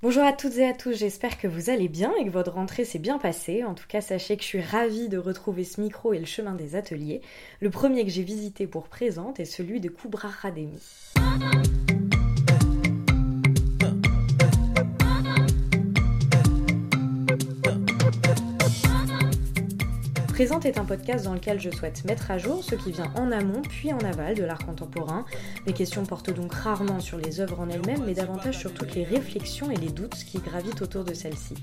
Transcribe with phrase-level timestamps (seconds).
[0.00, 2.84] Bonjour à toutes et à tous, j'espère que vous allez bien et que votre rentrée
[2.84, 3.64] s'est bien passée.
[3.64, 6.54] En tout cas, sachez que je suis ravie de retrouver ce micro et le chemin
[6.54, 7.20] des ateliers.
[7.60, 10.78] Le premier que j'ai visité pour présente est celui de Kubra Rademi.
[20.38, 23.32] Présente est un podcast dans lequel je souhaite mettre à jour ce qui vient en
[23.32, 25.24] amont puis en aval de l'art contemporain.
[25.66, 29.02] Mes questions portent donc rarement sur les œuvres en elles-mêmes, mais davantage sur toutes les
[29.02, 31.54] réflexions et les doutes qui gravitent autour de celles-ci.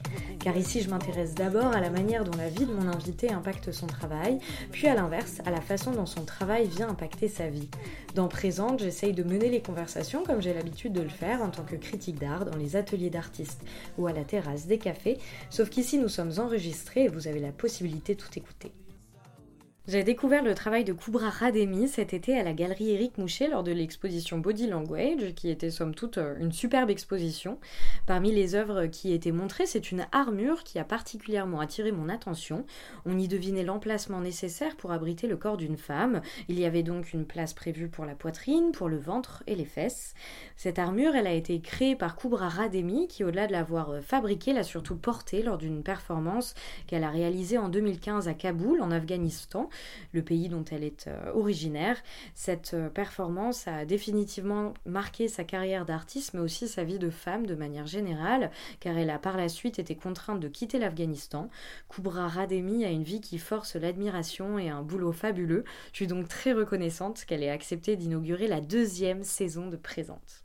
[0.42, 3.72] Car ici, je m'intéresse d'abord à la manière dont la vie de mon invité impacte
[3.72, 4.40] son travail,
[4.74, 7.70] puis à l'inverse, à la façon dont son travail vient impacter sa vie.
[8.14, 11.64] Dans Présente, j'essaye de mener les conversations comme j'ai l'habitude de le faire en tant
[11.64, 13.62] que critique d'art dans les ateliers d'artistes
[13.98, 15.18] ou à la terrasse des cafés,
[15.50, 18.65] sauf qu'ici nous sommes enregistrés et vous avez la possibilité de tout écouter.
[19.88, 23.62] J'ai découvert le travail de Kubra Rademi cet été à la galerie Éric Moucher lors
[23.62, 27.60] de l'exposition Body Language, qui était somme toute euh, une superbe exposition.
[28.08, 32.66] Parmi les œuvres qui étaient montrées, c'est une armure qui a particulièrement attiré mon attention.
[33.06, 36.22] On y devinait l'emplacement nécessaire pour abriter le corps d'une femme.
[36.50, 39.66] Il y avait donc une place prévue pour la poitrine, pour le ventre et les
[39.66, 40.16] fesses.
[40.58, 44.52] Cette armure, elle a été créée par Kubra Rademi, qui au-delà de l'avoir euh, fabriquée,
[44.52, 46.56] l'a surtout portée lors d'une performance
[46.88, 49.70] qu'elle a réalisée en 2015 à Kaboul, en Afghanistan
[50.14, 51.98] le pays dont elle est euh, originaire.
[52.34, 57.46] Cette euh, performance a définitivement marqué sa carrière d'artiste, mais aussi sa vie de femme
[57.46, 61.50] de manière générale, car elle a par la suite été contrainte de quitter l'Afghanistan.
[61.90, 65.64] Kubra Rademi a une vie qui force l'admiration et un boulot fabuleux.
[65.92, 70.44] Je suis donc très reconnaissante qu'elle ait accepté d'inaugurer la deuxième saison de Présente.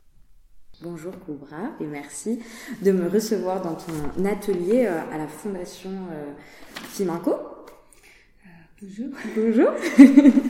[0.81, 2.39] Bonjour Kubra et merci
[2.81, 5.91] de me recevoir dans ton atelier euh, à la Fondation
[6.73, 7.60] Fimanco.
[8.83, 9.09] Bonjour.
[9.35, 9.69] Bonjour.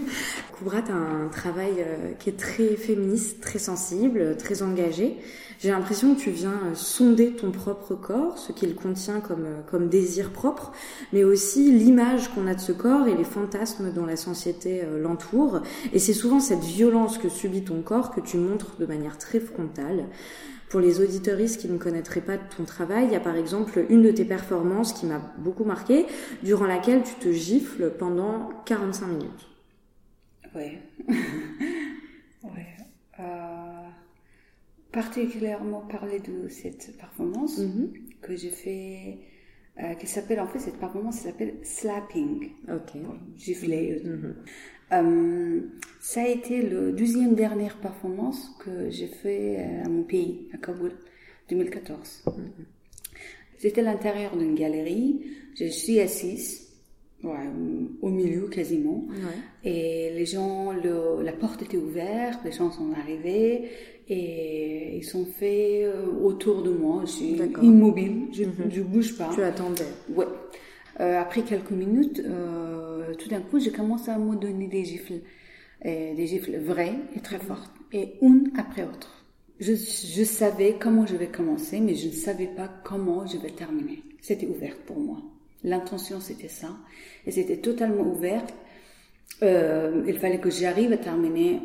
[0.57, 5.17] Koubra, tu as un travail euh, qui est très féministe, très sensible, très engagé.
[5.59, 9.61] J'ai l'impression que tu viens euh, sonder ton propre corps, ce qu'il contient comme, euh,
[9.69, 10.71] comme désir propre,
[11.11, 15.59] mais aussi l'image qu'on a de ce corps et les fantasmes dont la société l'entoure.
[15.91, 19.41] Et c'est souvent cette violence que subit ton corps que tu montres de manière très
[19.41, 20.05] frontale.
[20.71, 24.03] Pour les auditoristes qui ne connaîtraient pas ton travail, il y a par exemple une
[24.03, 26.05] de tes performances qui m'a beaucoup marqué,
[26.43, 29.49] durant laquelle tu te gifles pendant 45 minutes.
[30.55, 30.77] Oui.
[32.43, 32.67] ouais.
[33.19, 33.87] Euh,
[34.93, 38.21] particulièrement parler de cette performance mm-hmm.
[38.21, 39.19] que j'ai fait,
[39.83, 42.49] euh, qui s'appelle en fait cette performance s'appelle slapping.
[42.69, 42.97] Ok.
[43.35, 44.01] Gifler.
[44.05, 44.33] Mm-hmm.
[44.91, 45.61] Euh,
[45.99, 50.57] ça a été le deuxième dernière performance que j'ai fait euh, à mon pays, à
[50.57, 50.91] Kaboul,
[51.49, 52.25] 2014.
[53.57, 55.21] C'était l'intérieur d'une galerie.
[55.55, 56.71] Je suis assise,
[57.23, 59.07] au milieu quasiment.
[59.63, 63.69] Et les gens, le, la porte était ouverte, les gens sont arrivés
[64.09, 67.03] et ils sont faits euh, autour de moi.
[67.05, 68.69] Je suis immobile, je, mhm.
[68.69, 69.29] je bouge pas.
[69.33, 69.85] Tu attendais.
[70.13, 70.25] Ouais.
[71.01, 75.21] Euh, après quelques minutes, euh, tout d'un coup, je commence à me donner des gifles,
[75.83, 79.25] des gifles vraies et très fortes, et une après autre.
[79.59, 83.49] Je, je savais comment je vais commencer, mais je ne savais pas comment je vais
[83.49, 84.03] terminer.
[84.21, 85.17] C'était ouvert pour moi.
[85.63, 86.69] L'intention, c'était ça,
[87.25, 88.43] et c'était totalement ouvert.
[89.43, 91.59] Euh, il fallait que j'arrive à terminer.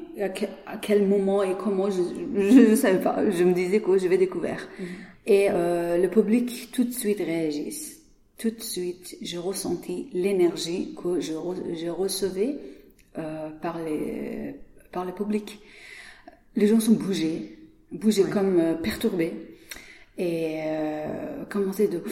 [0.67, 3.29] À quel, moment et comment, je ne savais pas.
[3.31, 4.57] Je me disais que je vais découvrir.
[4.57, 4.85] Mm-hmm.
[5.27, 7.96] Et euh, le public tout de suite réagisse
[8.39, 12.57] tout de suite, j'ai ressenti l'énergie que je, je recevais
[13.19, 14.55] euh, par, les,
[14.93, 15.59] par le public.
[16.55, 17.59] Les gens sont bougés,
[17.93, 19.33] bougés comme euh, perturbés,
[20.19, 22.03] et euh, commençaient de...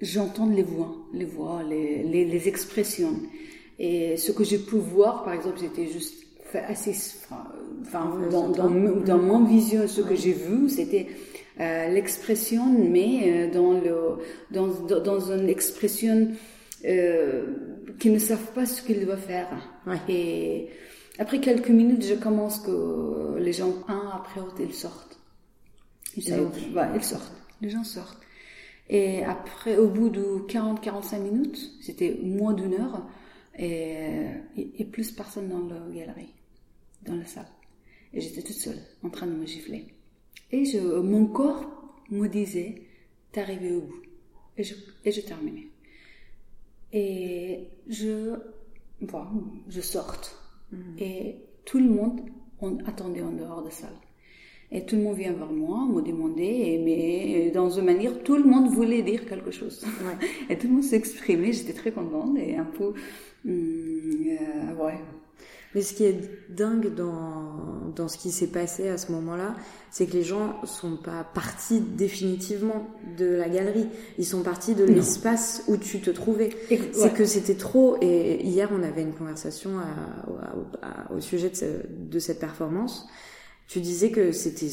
[0.00, 3.20] J'entends les voix, les voix, les, les, les, expressions.
[3.78, 6.24] Et ce que j'ai pu voir, par exemple, j'étais juste
[6.54, 6.96] assez...
[7.82, 11.06] Enfin, dans, dans, dans, mon vision, ce que j'ai vu, c'était
[11.58, 14.18] l'expression, mais euh, dans, le,
[14.50, 16.28] dans, dans une expression
[16.84, 17.46] euh,
[17.98, 19.48] qui ne savent pas ce qu'ils doivent faire.
[20.08, 20.68] Et
[21.18, 25.18] après quelques minutes, je commence que les gens, un après l'autre, ils sortent.
[26.16, 26.58] Ils sortent.
[26.94, 27.36] ils sortent.
[27.60, 28.20] Les gens sortent.
[28.88, 33.06] Et après, au bout de 40-45 minutes, c'était moins d'une heure,
[33.58, 34.24] et,
[34.56, 36.34] et, plus personne dans la galerie,
[37.06, 37.46] dans la salle.
[38.12, 39.86] Et j'étais toute seule, en train de me gifler.
[40.52, 41.64] Et je, mon corps
[42.10, 42.82] me disait,
[43.32, 44.02] t'arrives au bout.
[44.56, 45.68] Et je, et je terminais.
[46.92, 48.36] Et je,
[49.00, 49.24] bon,
[49.68, 50.36] je sorte.
[50.70, 50.96] Mhm.
[50.98, 52.20] Et tout le monde
[52.62, 53.96] on attendait en dehors de la salle.
[54.70, 58.44] Et tout le monde vient vers moi, me demander, mais dans une manière, tout le
[58.44, 59.84] monde voulait dire quelque chose.
[60.48, 62.94] et tout le monde s'exprimait, j'étais très contente et un peu,
[63.44, 63.54] hum,
[64.28, 64.98] euh, ouais.
[65.74, 69.54] Mais ce qui est dingue dans, dans ce qui s'est passé à ce moment-là,
[69.90, 73.88] c'est que les gens sont pas partis définitivement de la galerie.
[74.18, 76.50] Ils sont partis de l'espace où tu te trouvais.
[76.92, 77.98] C'est que c'était trop.
[78.00, 79.70] Et hier, on avait une conversation
[81.14, 83.06] au sujet de, de cette performance.
[83.66, 84.70] Tu disais que c'était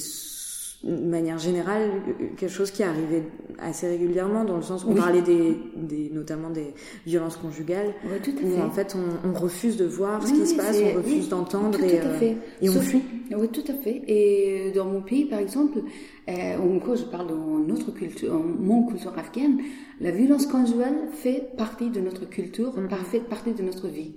[0.84, 1.90] de manière générale
[2.38, 3.24] quelque chose qui arrivait
[3.58, 6.74] assez régulièrement dans le sens où on parlait des, des, notamment des
[7.06, 7.94] violences conjugales
[8.24, 10.98] tout à où en fait on, on, refuse de voir ce qui se passe on
[10.98, 13.04] refuse d'entendre et, euh, et on fuit.
[13.36, 14.04] Oui tout à fait.
[14.08, 15.80] Et dans mon pays par exemple
[16.30, 19.60] euh, encore je parle dans notre culture mon culture afghane
[20.00, 22.90] la violence conjugale fait partie de notre culture mm.
[23.12, 24.16] fait partie de notre vie.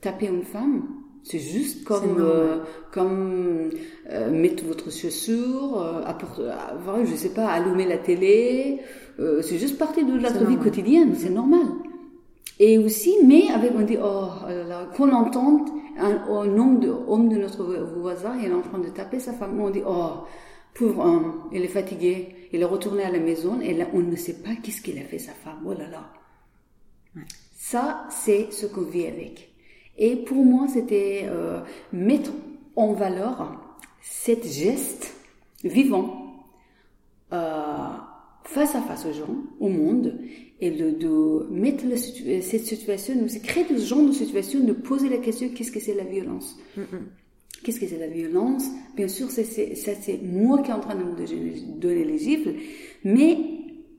[0.00, 0.82] Taper une femme
[1.24, 2.58] c'est juste comme euh,
[2.92, 3.70] comme
[4.10, 8.80] euh, mettre votre chaussure, euh, apporter, euh, je sais pas, allumer la télé.
[9.18, 11.66] Euh, c'est juste partie de notre vie quotidienne, c'est normal.
[12.60, 15.68] Et aussi, mais avec on dit oh là, qu'on entende
[15.98, 17.64] un, un homme de homme de notre
[17.98, 20.24] voisin, il est en train de taper sa femme, on dit oh
[20.74, 24.16] pauvre homme, il est fatigué, il est retourné à la maison et là on ne
[24.16, 25.60] sait pas qu'est-ce qu'il a fait sa femme.
[25.64, 26.04] Oh là là.
[27.56, 29.53] Ça, c'est ce qu'on vit avec.
[29.98, 31.60] Et pour moi, c'était euh,
[31.92, 32.32] mettre
[32.76, 33.60] en valeur
[34.00, 35.14] cet geste
[35.62, 36.46] vivant
[37.32, 37.88] euh,
[38.44, 40.18] face à face aux gens, au monde,
[40.60, 45.18] et de, de mettre cette situation, de créer ce genre de situation, de poser la
[45.18, 46.58] question qu'est-ce que c'est la violence?
[47.62, 48.64] Qu'est-ce que c'est la violence?
[48.94, 52.54] Bien sûr, ça c'est moi qui est en train de me donner les gifles,
[53.04, 53.38] mais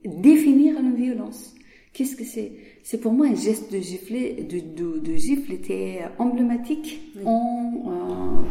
[0.06, 1.55] définir la violence.
[1.96, 2.52] Qu'est-ce que c'est?
[2.84, 8.44] C'est pour moi un geste de gifler, de, de, de gifle était emblématique en,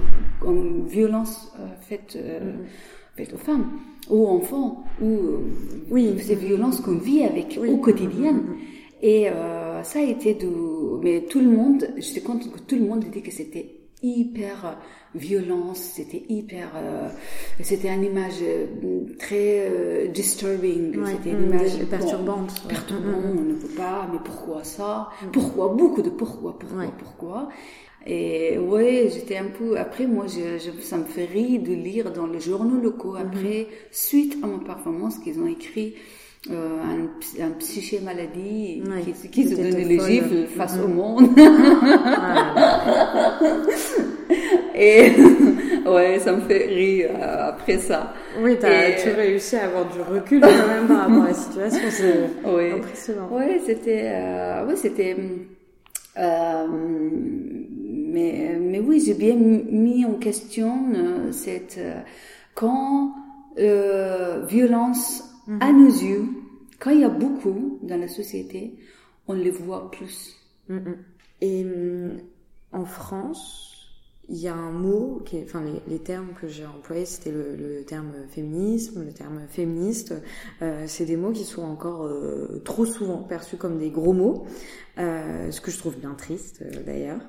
[0.42, 3.18] euh, en, violence euh, faite, euh, mm-hmm.
[3.18, 3.66] faite aux femmes,
[4.08, 5.38] aux enfants, ou euh,
[5.90, 8.32] oui, ces violences qu'on vit avec au quotidien.
[8.32, 9.02] Mm-hmm.
[9.02, 10.48] Et euh, ça a été de,
[11.02, 14.76] mais tout le monde, j'étais contente que tout le monde dit que c'était hyper
[15.14, 17.08] violence, c'était hyper, euh,
[17.62, 18.66] c'était une image euh,
[19.18, 24.62] très euh, disturbing, c'était une mm, image perturbante, perturbante, on ne peut pas, mais pourquoi
[24.64, 27.48] ça, pourquoi, beaucoup de pourquoi, pourquoi, pourquoi?
[28.06, 29.78] Et ouais, j'étais un peu.
[29.78, 33.16] Après, moi, je, je, ça me fait rire de lire dans les journaux locaux.
[33.16, 35.94] Après, suite à mon performance, qu'ils ont écrit
[36.50, 37.08] euh, un,
[37.44, 38.82] un, psyché maladie
[39.22, 40.94] qui, qui se donnait les gifles face au mm-hmm.
[40.94, 41.28] monde.
[44.74, 45.12] Et
[45.86, 48.12] ouais, ça me fait rire euh, après ça.
[48.40, 51.88] Oui, t'as, tu réussi à avoir du recul quand même par rapport à la situation,
[51.90, 52.72] c'est oui.
[52.72, 53.28] impressionnant.
[53.30, 55.16] Oui, c'était, euh, oui, c'était,
[56.18, 62.00] euh, mais, mais oui, j'ai bien mis en question euh, cette, euh,
[62.54, 63.12] quand
[64.48, 65.22] violence
[65.60, 66.26] à nos yeux,
[66.78, 68.74] quand il y a beaucoup dans la société,
[69.26, 70.36] on les voit plus.
[71.40, 72.18] Et mm,
[72.72, 73.73] en France,
[74.28, 77.30] il y a un mot, qui est, enfin les, les, termes que j'ai employés, c'était
[77.30, 80.14] le, le, terme féminisme, le terme féministe.
[80.62, 84.46] Euh, c'est des mots qui sont encore euh, trop souvent perçus comme des gros mots,
[84.98, 87.20] euh, ce que je trouve bien triste euh, d'ailleurs.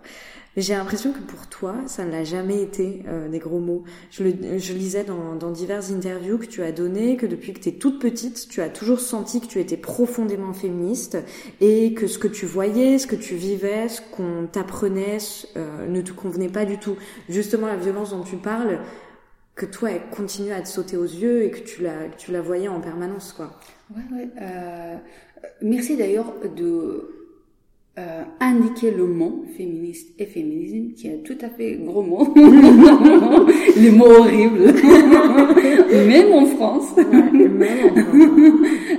[0.58, 3.84] J'ai l'impression que pour toi, ça ne l'a jamais été euh, des gros mots.
[4.10, 7.60] Je, le, je lisais dans, dans, diverses interviews que tu as données que depuis que
[7.60, 11.18] tu es toute petite, tu as toujours senti que tu étais profondément féministe
[11.60, 15.18] et que ce que tu voyais, ce que tu vivais, ce qu'on t'apprenait
[15.58, 16.85] euh, ne te convenait pas du tout.
[17.30, 18.80] Justement, la violence dont tu parles,
[19.56, 22.32] que toi, elle continue à te sauter aux yeux et que tu la, que tu
[22.32, 23.58] la voyais en permanence, quoi.
[23.96, 24.28] Ouais, ouais.
[24.42, 24.96] Euh,
[25.62, 27.10] merci d'ailleurs de
[27.98, 32.34] euh, indiquer le mot féministe et féminisme, qui est tout à fait gros mot,
[33.78, 34.74] les mots horribles,
[35.94, 36.94] même en France.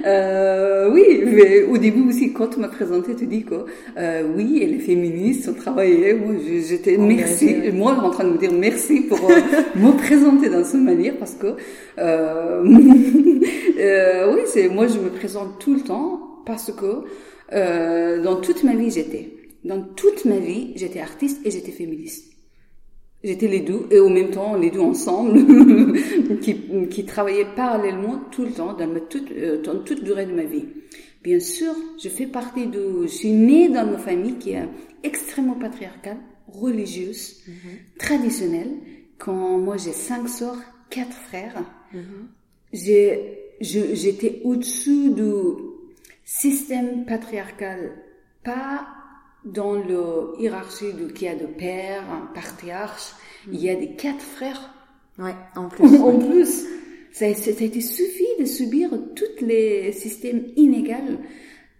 [0.06, 4.58] Euh, oui, mais au début aussi, quand tu m'as présenté, tu dis que euh, oui,
[4.62, 6.14] et les féministes ont travaillé.
[6.14, 6.34] Moi,
[6.66, 7.56] j'étais merci.
[7.72, 9.34] Moi, en train de me dire merci pour euh,
[9.74, 11.56] me présenter dans cette manière parce que
[11.98, 12.64] euh,
[13.78, 17.04] euh, oui, c'est moi, je me présente tout le temps parce que
[17.52, 19.30] euh, dans toute ma vie, j'étais.
[19.64, 22.35] Dans toute ma vie, j'étais artiste et j'étais féministe.
[23.24, 25.44] J'étais les deux, et au même temps, les deux ensemble,
[26.40, 26.56] qui,
[26.88, 30.44] qui travaillaient parallèlement tout le temps, dans, ma toute, euh, dans toute durée de ma
[30.44, 30.66] vie.
[31.22, 33.02] Bien sûr, je fais partie de...
[33.02, 34.68] Je suis née dans une famille qui est
[35.02, 37.98] extrêmement patriarcale, religieuse, mm-hmm.
[37.98, 38.70] traditionnelle.
[39.18, 40.58] Quand moi, j'ai cinq sœurs,
[40.90, 41.98] quatre frères, mm-hmm.
[42.72, 45.56] j'ai j'étais au-dessus de
[46.24, 47.92] système patriarcal,
[48.44, 48.86] pas
[49.46, 53.12] dans le hiérarchie de qui a de père, un patriarche,
[53.50, 54.74] il y a des quatre frères.
[55.18, 55.96] Ouais, en plus.
[56.00, 56.64] en plus.
[57.12, 61.18] Ça, ça, a été suffit de subir tous les systèmes inégaux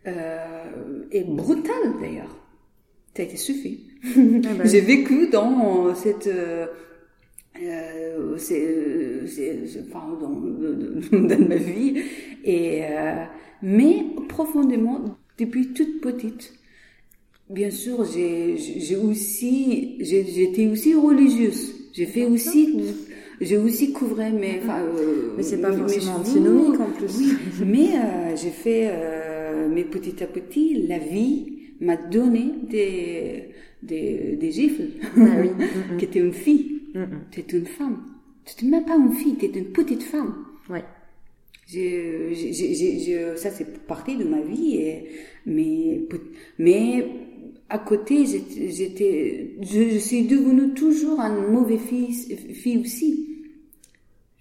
[0.07, 2.35] euh, et brutal d'ailleurs.
[3.15, 3.89] ça a été suffit.
[4.05, 6.67] Ah bah J'ai vécu dans cette euh,
[7.63, 10.31] euh, c'est, c'est, c'est- enfin, dans,
[11.29, 12.03] dans ma vie
[12.45, 13.25] et euh,
[13.63, 16.53] mais profondément depuis toute petite
[17.51, 22.79] bien sûr j'ai j'ai aussi j'étais aussi religieuse j'ai fait aussi
[23.41, 27.19] j'ai aussi couvré mes enfin euh, Mais c'est pas forcément antinomique en plus.
[27.19, 27.33] Oui,
[27.67, 33.51] mais euh, j'ai fait, euh, mais petit à petit, la vie m'a donné des,
[33.83, 34.89] des, des gifles.
[35.17, 35.51] Ah oui.
[35.59, 35.99] Mm, mm.
[35.99, 36.83] qui était une fille.
[36.95, 37.21] Mm, mm.
[37.31, 37.99] Tu une femme.
[38.47, 40.35] Tu n'étais même pas une fille, tu étais une petite femme.
[40.71, 40.85] Ouais.
[41.69, 42.33] J'ai-
[43.37, 44.77] ça, c'est partie de ma vie.
[44.77, 45.05] Et,
[45.45, 46.01] mais,
[46.59, 47.07] mais
[47.69, 53.33] à côté, j'étais, je, je suis devenue toujours une mauvaise fille, fille aussi.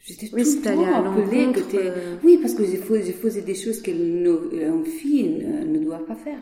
[0.05, 2.17] J'étais Oui, tout le temps appelée que t'es- euh.
[2.23, 6.15] Oui, parce que je faisais, je faisais des choses qu'une fille ne, ne doit pas
[6.15, 6.39] faire.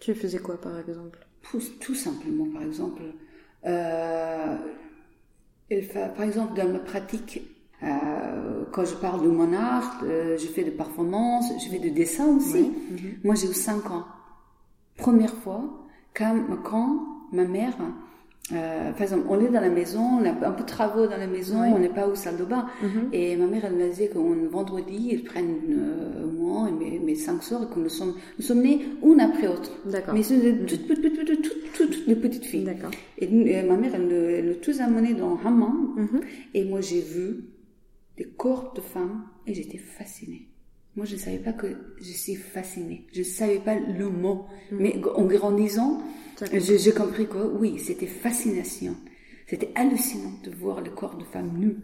[0.00, 1.18] Tu faisais quoi par exemple?
[1.50, 3.00] Tout, tout simplement, par exemple,
[3.66, 4.56] euh,
[5.70, 7.40] il fa- par exemple, dans ma pratique,
[7.82, 11.88] euh, quand je parle de mon art, euh, je fais de performances, je fais de
[11.88, 12.52] dessin aussi.
[12.64, 12.70] Ouais.
[13.24, 14.04] Moi, j'ai eu 5 ans.
[14.98, 15.85] Première fois,
[16.16, 17.00] quand, quand
[17.32, 17.76] ma mère,
[18.52, 21.16] euh, par exemple, on est dans la maison, on a un peu de travaux dans
[21.16, 21.72] la maison, Ouais.
[21.74, 22.66] on n'est pas au salle de bain.
[22.82, 23.08] Mhm.
[23.12, 27.16] Et ma mère, elle me disait qu'un vendredi, ils prennent euh, moi et mes, mes
[27.16, 29.70] cinq sœurs et que nous sommes, nous sommes nés une après l'autre.
[29.84, 30.14] D'accord.
[30.14, 32.64] Mais c'est de toutes, toutes, toutes, toutes, toutes, toutes, toutes les petites filles.
[32.64, 32.92] D'accord.
[33.18, 33.26] Et,
[33.64, 35.94] ma mère, elle, nous- elle nous tous amenés dans hammam.
[35.96, 36.20] Mhm.
[36.54, 37.46] Et moi, j'ai vu
[38.16, 40.48] des corps de femmes et j'étais fascinée.
[40.96, 41.66] Moi, je ne savais pas que
[42.00, 43.06] je suis fascinée.
[43.12, 44.46] Je ne savais pas le mot.
[44.72, 46.02] Mais en grandissant,
[46.52, 48.96] j'ai compris que oui, c'était fascination.
[49.46, 51.76] C'était hallucinant de voir le corps de femmes nues.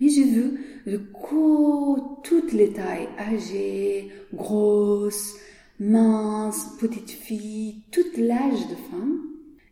[0.00, 5.36] Mais j'ai vu le corps, toutes les tailles, âgées, grosses,
[5.80, 9.22] minces, petites filles, tout l'âge de femmes.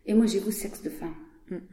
[0.07, 1.15] Et moi, j'ai vu sexe de femme.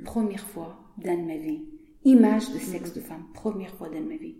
[0.05, 1.63] Première fois dans ma vie.
[2.05, 3.25] Image de sexe de femme.
[3.33, 4.37] Première fois dans ma vie.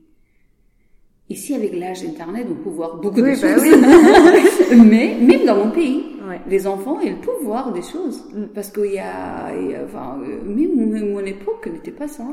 [1.35, 4.79] Ici, avec l'âge d'Internet, on peut voir beaucoup Oui, de bah choses.
[4.91, 6.41] Mais même dans mon pays, Ouais.
[6.49, 8.25] les enfants, ils peuvent voir des choses.
[8.55, 12.27] Parce qu'il y a, il y a- enfin, euh, même, mon époque n'était pas ça.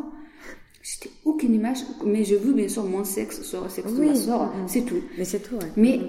[0.82, 4.08] J'étais aucune image, mais je veux bien sûr mon sexe sur le sexe de Oui.
[4.08, 4.68] ma soeur, Mhm.
[4.68, 5.02] c'est tout.
[5.18, 5.72] Mais c'est tout, ouais.
[5.76, 6.00] Mais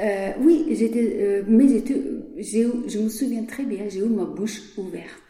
[0.00, 2.02] euh, oui, j'étais, euh, mais j'étais,
[2.38, 5.23] je me souviens très bien, j'ai eu ma bouche ouverte.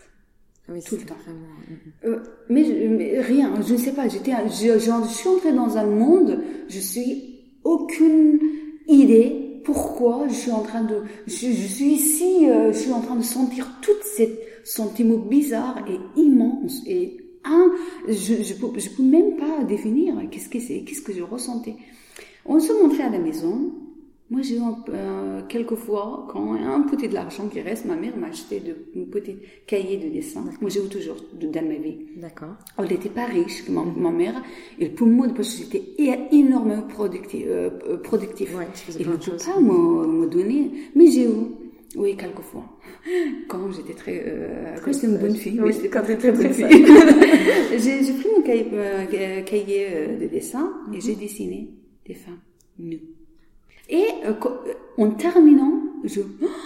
[0.69, 1.17] Oui, tout le temps.
[1.25, 1.41] Vraiment...
[1.69, 1.77] mhm.
[2.13, 2.19] Euh,
[2.49, 6.43] mais, je- mais rien, je ne sais pas, j'étais, je, suis entrée dans un monde,
[6.69, 8.41] je suis aucune
[8.87, 13.01] idée pourquoi je suis en train de, je, je suis ici, euh, je suis en
[13.01, 17.71] train de sentir toutes ces sentiments bizarres et immenses et un,
[18.09, 21.77] je, je peux, je peux même pas définir qu'est-ce que c'est, qu'est-ce que je ressentais.
[22.47, 23.73] On se montrait à la maison.
[24.31, 28.17] Moi, j'ai eu euh, quelques fois, quand un petit de l'argent qui reste, ma mère
[28.17, 30.45] m'a acheté de, un petit cahier de dessin.
[30.61, 31.99] Moi, j'ai eu toujours de, dans ma vie.
[32.17, 32.55] D'accord.
[32.79, 34.43] Elle n'était pas riche, ma, ma mère.
[34.79, 35.83] Et pour moi, parce que j'étais
[36.33, 37.45] énormément productif.
[37.47, 37.71] Euh,
[38.03, 38.57] productif.
[38.57, 38.67] Ouais,
[38.99, 39.45] ne choses.
[39.45, 40.71] pas me, me donner.
[40.95, 41.35] Mais j'ai eu,
[41.97, 42.65] oui, quelques fois.
[43.49, 46.53] Quand j'étais très, euh, quand j'étais une bonne fille, Oui, mais quand très, très bonne
[46.53, 46.67] fille.
[47.79, 50.95] j'ai, pris mon cahier, euh, cahier euh, de dessin Mhm.
[50.95, 51.71] et j'ai dessiné
[52.07, 52.41] des femmes
[52.79, 53.03] nues.
[53.89, 55.73] Et euh, euh, en terminant,
[56.05, 56.21] je,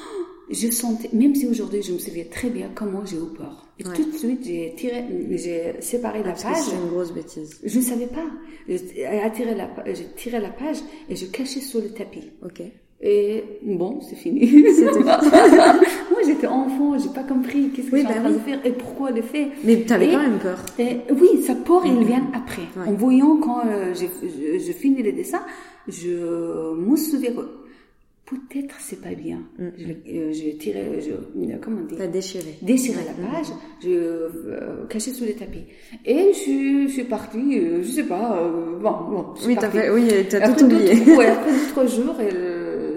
[0.50, 3.66] je sentais, même si aujourd'hui je me souviens très bien comment j'ai eu peur.
[3.80, 3.94] Et Ouais.
[3.94, 6.56] tout de suite, j'ai tiré, j'ai séparé la que page.
[6.56, 7.60] c'est une grosse bêtise.
[7.64, 8.26] Je ne savais pas.
[8.66, 8.75] La,
[9.94, 12.30] j'ai tiré la page et je cachais sur le tapis.
[12.44, 12.60] Ok.
[13.00, 14.40] Et bon, c'est fini.
[16.28, 18.38] J'étais enfant, j'ai pas compris qu'est-ce que Oui, je suis bah en train oui.
[18.38, 19.49] de faire et pourquoi le faire.
[19.64, 20.58] Mais t'avais Et- quand même peur.
[20.78, 22.62] et oui, sa peur, il vient après.
[22.76, 22.88] Ouais.
[22.88, 25.40] En voyant quand euh, je, je finis le dessin,
[25.88, 27.40] je me souviens que
[28.26, 29.38] peut-être c'est pas bien.
[29.58, 29.62] Je,
[30.12, 31.12] euh, je tirais, je,
[31.62, 31.94] comment on dit?
[31.97, 32.58] T'as déchiré.
[32.61, 33.47] déchirer la page,
[33.82, 35.64] je euh, cachais sous le tapis.
[36.04, 39.49] Et je, suis- je suis partie, euh, je sais pas, euh, bon, bon, je suis
[39.49, 39.54] Oui,
[40.11, 40.92] fait, t'as tout oublié.
[41.16, 42.37] ouais, après deux, trois jours, elle,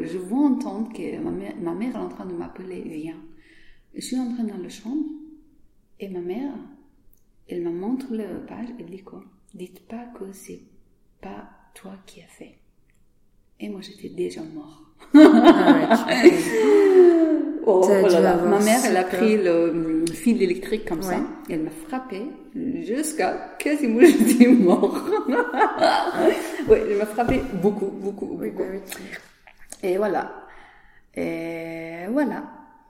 [0.05, 3.22] je vois entendre que ma mère, ma mère est en train de m'appeler, viens.
[3.96, 5.05] Je suis entrée dans la chambre,
[6.00, 6.53] et ma mère,
[7.48, 9.24] elle me montre la page, elle dit quoi?
[9.53, 10.62] Dites pas que c'est
[11.22, 12.58] pas toi qui as fait.
[13.60, 14.84] Et moi, j'étais déjà mort.
[15.13, 16.31] Ah ouais,
[17.63, 21.63] Oh, oh là Ma mère, elle a pris le fil électrique comme ça, et elle
[21.63, 22.24] m'a frappé
[22.81, 25.05] jusqu'à quasiment je suis mort.
[26.67, 28.41] oui, elle m'a frappé beaucoup, beaucoup, beaucoup.
[28.41, 28.79] Oui, bah oui.
[29.83, 30.47] Et voilà.
[31.15, 32.43] Et voilà.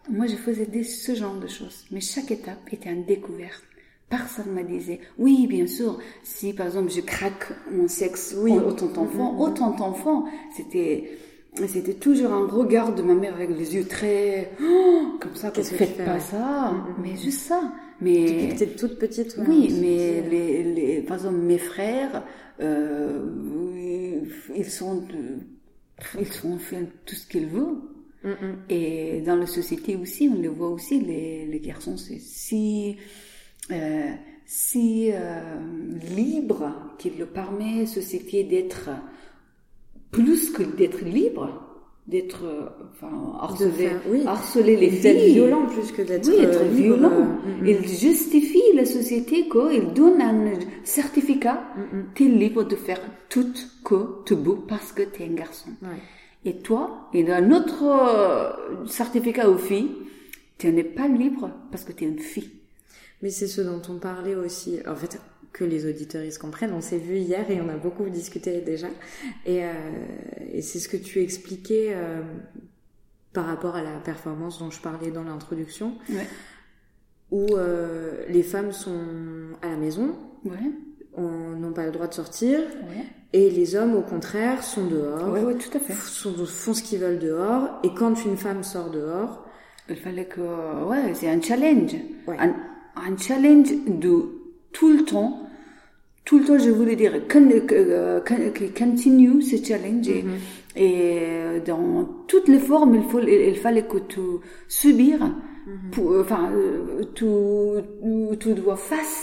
[0.10, 1.86] Moi, je faisais des, ce genre de choses.
[1.92, 3.64] Mais chaque étape était une découverte.
[4.10, 8.52] Personne me disait, oui, bien sûr, si par exemple je craque mon sexe Oui.
[8.52, 11.18] autant d'enfants, autant d'enfants, c'était,
[11.66, 15.52] c'était toujours un regard de ma mère avec les yeux très oh, comme ça.
[15.52, 16.72] Qu'est-ce que faites pas ça?
[16.74, 17.72] Mm, Mais juste ça.
[18.02, 19.38] Mais tu étais toute petite.
[19.48, 22.24] oui, mais les, les, par exemple mes frères,
[22.60, 23.30] euh,
[24.54, 25.04] ils sont,
[26.20, 27.82] ils sont fait tout ce qu'ils veulent.
[28.70, 32.98] Et dans la société aussi, on le voit aussi, les, les garçons, c'est si,
[33.72, 34.12] euh,
[34.46, 35.60] si euh,
[36.16, 38.90] libre qu'il le permet, société, d'être
[40.12, 41.71] plus que d'être libre,
[42.08, 42.44] d'être
[42.92, 44.24] enfin, harceler, oui.
[44.26, 45.02] harceler les filles.
[45.02, 47.40] D'être violent plus que d'être oui, être violent.
[47.64, 50.54] Il justifie la société qu'il donne un
[50.84, 51.62] certificat,
[52.16, 53.54] tu es libre de faire tout
[53.86, 55.70] que tu beau parce que tu es un garçon.
[56.44, 59.92] Et toi, il a un autre euh, certificat aux filles,
[60.58, 62.50] tu n'es pas libre parce que tu es une fille.
[63.22, 65.20] Mais c'est ce dont on parlait aussi, en fait,
[65.54, 66.74] que les auditeurs ils comprennent.
[66.74, 68.88] On s'est vu hier et on a beaucoup discuté déjà.
[69.46, 69.72] Et, euh,
[70.54, 72.22] et c'est ce que tu expliquais euh,
[73.34, 76.28] par rapport à la performance dont je parlais dans l'introduction, ouais.
[77.32, 79.06] où euh, les femmes sont
[79.62, 80.16] à la maison,
[80.46, 81.18] ouais.
[81.18, 83.06] n'ont pas le droit de sortir, ouais.
[83.34, 85.34] Et les hommes, au contraire, sont dehors.
[85.58, 85.94] Tout à fait.
[85.94, 87.80] Font, font ce qu'ils veulent dehors.
[87.82, 89.46] Et quand une femme sort dehors,
[89.90, 90.42] il fallait que,
[90.86, 91.96] ouais, c'est un challenge.
[92.28, 94.41] Un, challenge de
[94.72, 95.48] tout le temps.
[96.24, 97.14] Tout le temps, je voulais dire,
[98.78, 100.10] continue ce challenge.
[100.10, 100.40] Mm -hmm.
[100.86, 104.22] Et dans toutes les formes, il, faut, il fallait que tu
[104.68, 105.90] subir, mm -hmm.
[105.94, 106.44] pour, enfin,
[107.18, 107.26] tu,
[108.42, 109.20] tu dois face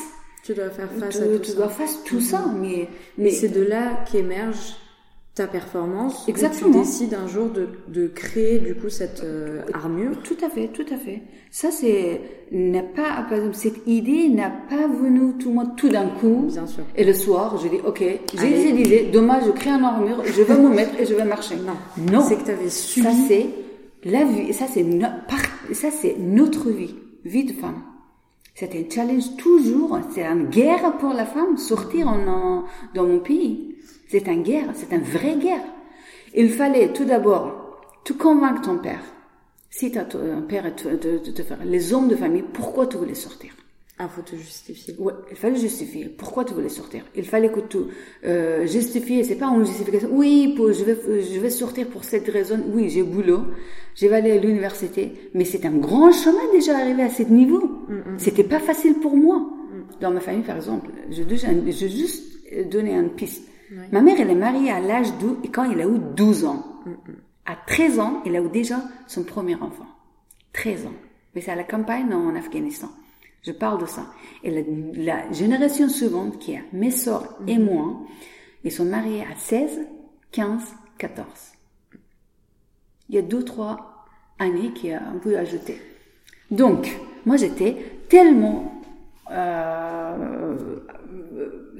[0.48, 1.56] tu dois faire face tu, à tout tu ça.
[1.58, 2.88] dois face tout ça, mais,
[3.18, 4.76] mais c'est de là qu'émerge
[5.38, 6.28] ta performance.
[6.28, 6.72] Exactement.
[6.72, 10.20] tu décides un jour de, de créer du coup cette euh, armure.
[10.22, 11.22] Tout à fait, tout à fait.
[11.50, 12.20] Ça c'est
[12.52, 16.46] n'a pas par exemple cette idée n'a pas venu tout moi tout d'un coup.
[16.48, 16.84] Bien sûr.
[16.96, 20.42] Et le soir, je dis OK, j'ai cette idée, demain je crée une armure, je
[20.42, 21.56] vais me mettre et je vais marcher.
[21.56, 21.76] Non,
[22.12, 22.20] non.
[22.20, 23.06] C'est que tu avais subi.
[23.06, 23.46] Ça c'est
[24.04, 25.06] la vie, ça c'est no,
[25.72, 27.82] ça c'est notre vie, vie de femme.
[28.54, 33.20] C'est un challenge toujours, c'est une guerre pour la femme, sortir en, en, dans mon
[33.20, 33.67] pays.
[34.08, 35.64] C'est une guerre, c'est une vraie guerre.
[36.34, 39.02] Il fallait tout d'abord te convaincre ton père.
[39.70, 43.52] Si as un père te, faire les hommes de famille, pourquoi tu voulais sortir?
[44.00, 44.94] Ah, faut te justifier.
[44.98, 46.04] Ouais, il fallait justifier.
[46.06, 47.02] Pourquoi tu voulais sortir?
[47.16, 47.78] Il fallait que tu
[48.24, 49.24] euh, justifies.
[49.24, 50.08] C'est pas une justification.
[50.12, 52.60] Oui, pour, je vais je vais sortir pour cette raison.
[52.72, 53.42] Oui, j'ai boulot.
[53.96, 55.30] Je vais aller à l'université.
[55.34, 57.60] Mais c'est un grand chemin déjà arrivé à ce niveau.
[57.60, 58.18] Mm -hmm.
[58.18, 59.38] C'était pas facile pour moi.
[59.38, 60.00] Mm.
[60.00, 61.22] Dans ma famille, par exemple, je
[61.78, 62.22] je juste
[62.74, 63.42] donner une piste.
[63.92, 66.64] Ma mère, elle est mariée à l'âge de quand il a eu 12 ans.
[66.86, 66.94] Mm
[67.48, 69.86] à 13 ans, il a eu déjà son premier enfant.
[70.52, 70.92] 13 ans.
[71.34, 72.88] Mais c'est à la campagne en Afghanistan.
[73.42, 74.06] Je parle de ça.
[74.44, 74.60] Et la,
[74.94, 78.02] la génération suivante, qui est mes soeurs et moi,
[78.64, 79.80] ils sont mariés à 16,
[80.30, 80.60] 15,
[80.98, 81.26] 14.
[83.08, 84.06] Il y a deux, trois
[84.38, 85.80] années qui a un peu ajouté.
[86.50, 87.76] Donc, moi j'étais
[88.10, 88.82] tellement
[89.30, 90.27] euh,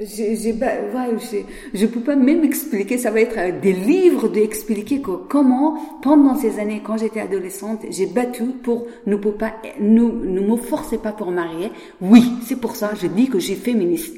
[0.00, 5.00] j'ai, j'ai, ouais, j'ai, je peux pas même expliquer, ça va être des livres d'expliquer
[5.00, 10.02] que comment, pendant ces années, quand j'étais adolescente, j'ai battu pour ne peut pas, ne,
[10.02, 11.70] ne me forcez pas pour marier.
[12.00, 14.16] Oui, c'est pour ça, je dis que j'ai féministe.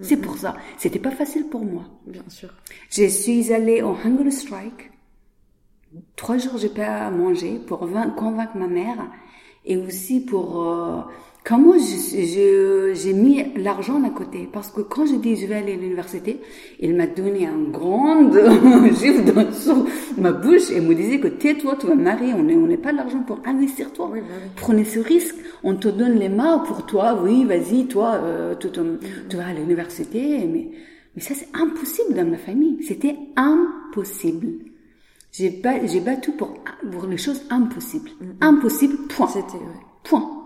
[0.00, 0.56] C'est pour ça.
[0.78, 1.84] C'était pas facile pour moi.
[2.06, 2.48] Bien sûr.
[2.90, 4.90] Je suis allée au Hunger Strike.
[6.16, 9.10] Trois jours, j'ai pas mangé pour convaincre ma mère
[9.64, 11.02] et aussi pour euh,
[11.44, 14.48] comment j'ai mis l'argent à côté?
[14.52, 16.40] Parce que quand je dis je vais aller à l'université,
[16.80, 18.32] il m'a donné un grand
[19.00, 19.84] gifle dans
[20.18, 23.40] ma bouche et me disait que tais-toi, tu vas marier, on n'est pas l'argent pour
[23.44, 24.08] investir toi.
[24.12, 24.50] Oui, bah oui.
[24.56, 28.70] Prenez ce risque, on te donne les mains pour toi, oui, vas-y, toi, euh, tu,
[28.70, 28.80] tu,
[29.28, 30.70] tu vas à l'université, mais
[31.14, 34.48] mais ça c'est impossible dans ma famille, c'était impossible.
[35.32, 35.50] J'ai
[36.04, 36.54] battu pour
[36.90, 38.44] pour les choses impossibles, mm -hmm.
[38.48, 38.96] impossible.
[39.08, 39.28] Point.
[39.28, 39.80] C'était ouais.
[40.04, 40.41] Point.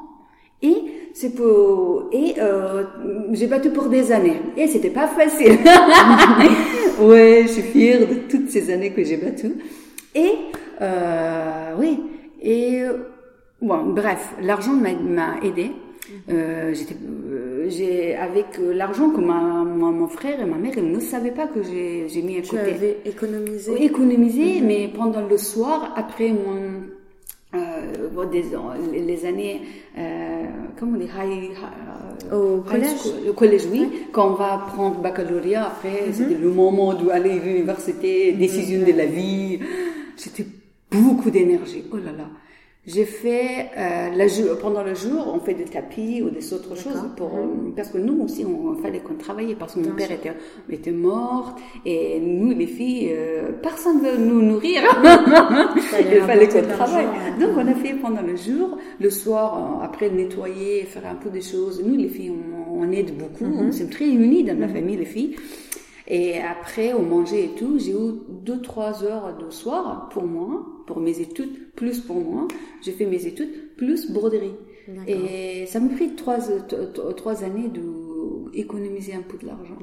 [0.62, 0.76] Et
[1.12, 2.84] c'est pour et euh,
[3.32, 5.58] j'ai battu pour des années et c'était pas facile.
[7.00, 9.52] ouais, je suis fière de toutes ces années que j'ai battu.
[10.14, 10.32] Et
[10.80, 12.00] euh, oui,
[12.42, 12.82] et
[13.60, 15.72] bon, bref, l'argent m'a aidé.
[16.30, 16.94] Euh, j'étais,
[17.68, 21.48] j'ai avec l'argent que ma, ma, mon frère et ma mère ils ne savaient pas
[21.48, 22.98] que j'ai, j'ai mis à côté.
[23.04, 23.72] économisé.
[23.72, 24.66] Oui, économisé, mm -hmm.
[24.68, 26.58] mais pendant le soir, après mon
[27.54, 28.44] euh, bon, des,
[28.92, 29.62] les années,
[29.96, 30.44] euh,
[30.78, 31.50] comment on dit, high,
[32.32, 32.98] euh, au high collège.
[32.98, 33.80] School, le collège, oui.
[33.80, 33.88] Ouais.
[34.12, 36.12] Quand on va prendre baccalauréat, après, Mhm.
[36.12, 39.60] c'était le moment d'aller à l'université, décision de la vie.
[40.16, 40.46] C'était
[40.90, 41.84] beaucoup d'énergie.
[41.92, 42.24] Oh là là.
[42.86, 44.26] J'ai fait euh, la
[44.62, 47.40] pendant le jour, on fait des tapis ou des autres choses pour Mhm.
[47.40, 50.32] euh, parce que nous aussi on fallait qu'on travaillait parce que mon père était
[50.70, 54.82] était mort et nous les filles euh, personne veut nous nourrir.
[55.76, 57.06] Il fallait qu'on travaille.
[57.40, 61.30] Donc on a fait pendant le jour, le soir euh, après nettoyer, faire un peu
[61.30, 61.82] des choses.
[61.84, 63.66] Nous les filles on, on aide beaucoup, Mhm.
[63.68, 65.34] on s'est très unis dans ma famille les filles.
[66.08, 67.80] Et après, on mangeait et tout.
[67.80, 72.46] J'ai eu deux, trois heures de soir pour moi, pour mes études, plus pour moi.
[72.82, 74.54] J'ai fait mes études, plus broderie.
[75.08, 76.76] Et ça m'a pris trois, t-
[77.16, 77.82] trois années de
[78.54, 79.76] économiser un peu de l'argent.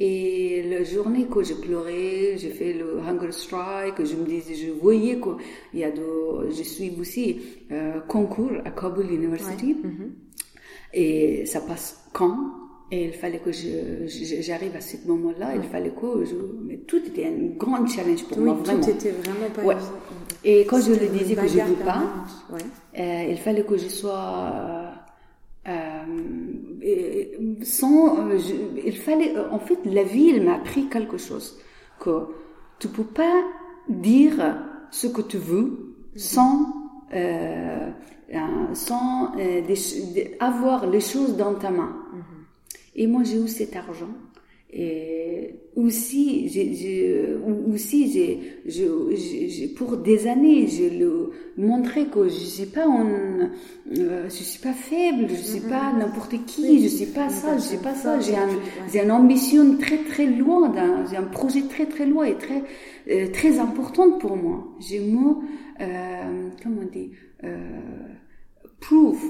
[0.00, 4.72] Et la journée que j'ai pleuré, j'ai fait le hunger strike, je me disais, je
[4.72, 9.74] voyais qu'il y a de, je suis aussi euh, concours à Kabul University.
[9.74, 10.12] Mhm.
[10.92, 12.36] Et ça passe quand?
[12.90, 15.54] Et il fallait que j'arrive à ce moment-là.
[15.56, 16.34] Il fallait que je...
[16.66, 18.80] Mais tout était un grand challenge pour Oui, moi, vraiment.
[18.82, 19.76] tout était vraiment pas Ouais.
[20.44, 22.02] Et quand je le disais que je bagarre veux pas.
[22.52, 22.60] Ouais.
[23.00, 24.92] euh, il fallait que je sois
[25.66, 28.18] euh, euh, sans.
[28.28, 29.34] euh, je- il fallait.
[29.36, 31.58] euh, en fait, la vie, elle m'a appris quelque chose
[31.98, 32.26] que
[32.78, 33.42] tu peux pas
[33.88, 34.56] dire
[34.90, 36.66] ce que tu veux sans
[37.14, 37.88] euh,
[38.34, 38.38] euh,
[38.74, 41.96] sans des- avoir les choses dans ta main.
[42.96, 44.14] Et moi, j'ai eu cet argent.
[44.76, 47.26] Et aussi, j'ai, j'ai-
[47.72, 53.48] aussi, j'ai, j'ai- j'ai- pour des années, je le montré que je suis pas euh,
[54.24, 57.76] je suis pas faible, je suis pas n'importe qui, je suis pas ça, je suis
[57.78, 58.18] pas ça.
[58.18, 58.48] J'ai un,
[58.92, 62.64] j'ai une ambition très très loin, d'un- j'ai un projet très très loin et très
[63.10, 64.58] euh, très important pour moi.
[64.80, 65.42] J'ai mot,
[65.80, 67.10] euh, comment on dit,
[67.44, 67.78] euh,
[68.80, 69.22] proof.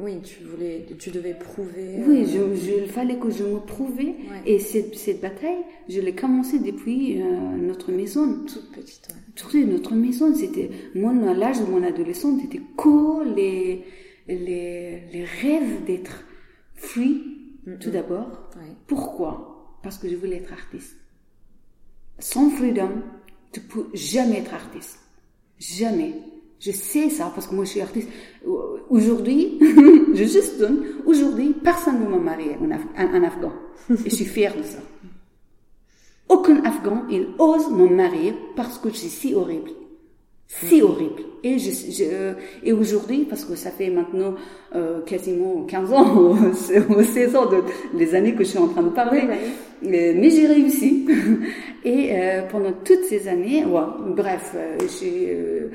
[0.00, 2.02] Oui, tu voulais, tu devais prouver.
[2.06, 4.14] Oui, euh, je, je, il fallait que je me prouvais.
[4.30, 4.42] Ouais.
[4.46, 7.24] Et cette, cette bataille, je l'ai commencé depuis euh,
[7.56, 8.44] notre maison.
[8.46, 9.08] toute petite.
[9.10, 9.20] ouais.
[9.34, 13.84] Surtout notre maison, c'était, moi, à l'âge de mon adolescente, c'était que les,
[14.28, 16.24] les, les rêves d'être
[16.74, 17.22] free,
[17.80, 18.50] tout d'abord.
[18.56, 18.72] Ouais.
[18.86, 19.78] Pourquoi?
[19.82, 20.96] Parce que je voulais être artiste.
[22.20, 23.02] Sans freedom,
[23.52, 25.00] tu peux jamais être artiste.
[25.58, 26.14] Jamais.
[26.60, 28.08] Je sais ça parce que moi je suis artiste.
[28.90, 29.58] Aujourd'hui,
[30.14, 33.52] je juste donne, aujourd'hui, personne ne m'a marié en, Af- en- en Afghan.
[34.04, 34.78] Et je suis fière de ça.
[36.28, 39.70] Aucun Afghan, il ose me marier parce que je suis si horrible.
[40.46, 41.22] Si horrible.
[41.44, 42.34] Et, je, je-
[42.66, 44.34] et aujourd'hui, parce que ça fait maintenant
[44.74, 46.32] euh, quasiment 15 ans
[46.90, 47.58] ou 16 ans de
[47.94, 49.28] les années que je suis en train de parler, Oui,
[49.84, 49.94] oui.
[49.94, 51.06] euh, mais j'ai réussi.
[51.84, 53.80] Et euh, pendant toutes ces années, ouais,
[54.16, 55.68] bref, euh, j'ai,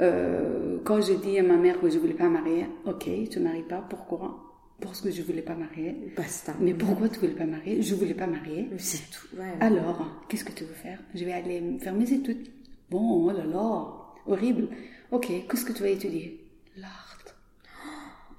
[0.00, 3.44] euh, quand je dis à ma mère que je voulais pas marier, ok, tu ne
[3.44, 4.46] maries pas, pourquoi?
[4.80, 5.94] Parce que je voulais pas marier.
[6.16, 6.54] Basta.
[6.58, 7.82] Mais pourquoi tu voulais pas marier?
[7.82, 8.68] Je voulais pas marier.
[8.78, 9.36] C'est tout.
[9.36, 9.52] Ouais.
[9.60, 10.98] Alors, qu'est-ce que tu veux faire?
[11.14, 12.48] Je vais aller faire mes études.
[12.90, 13.92] Bon, oh là là,
[14.26, 14.68] horrible.
[15.10, 16.44] Ok, qu'est-ce que tu vas étudier?
[16.76, 17.10] L'art.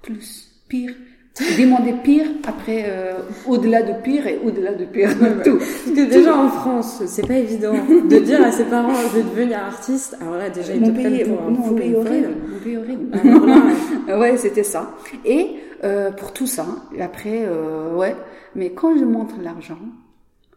[0.02, 0.96] Plus, pire.
[1.40, 3.14] Demander pire, après, euh,
[3.46, 5.08] au-delà de pire et au-delà de pire.
[5.42, 5.56] Tout.
[5.56, 9.22] Parce que déjà en France, c'est pas évident de dire à ses parents je vais
[9.22, 10.14] devenir artiste.
[10.20, 12.28] Alors là, déjà, ils Mon te prennent pays, pour un mon pays horrible.
[12.50, 13.18] Mon pays horrible.
[13.24, 14.90] Alors là, ouais, c'était ça.
[15.24, 16.66] Et euh, pour tout ça,
[17.00, 18.14] après, euh, ouais.
[18.54, 19.78] Mais quand je montre l'argent,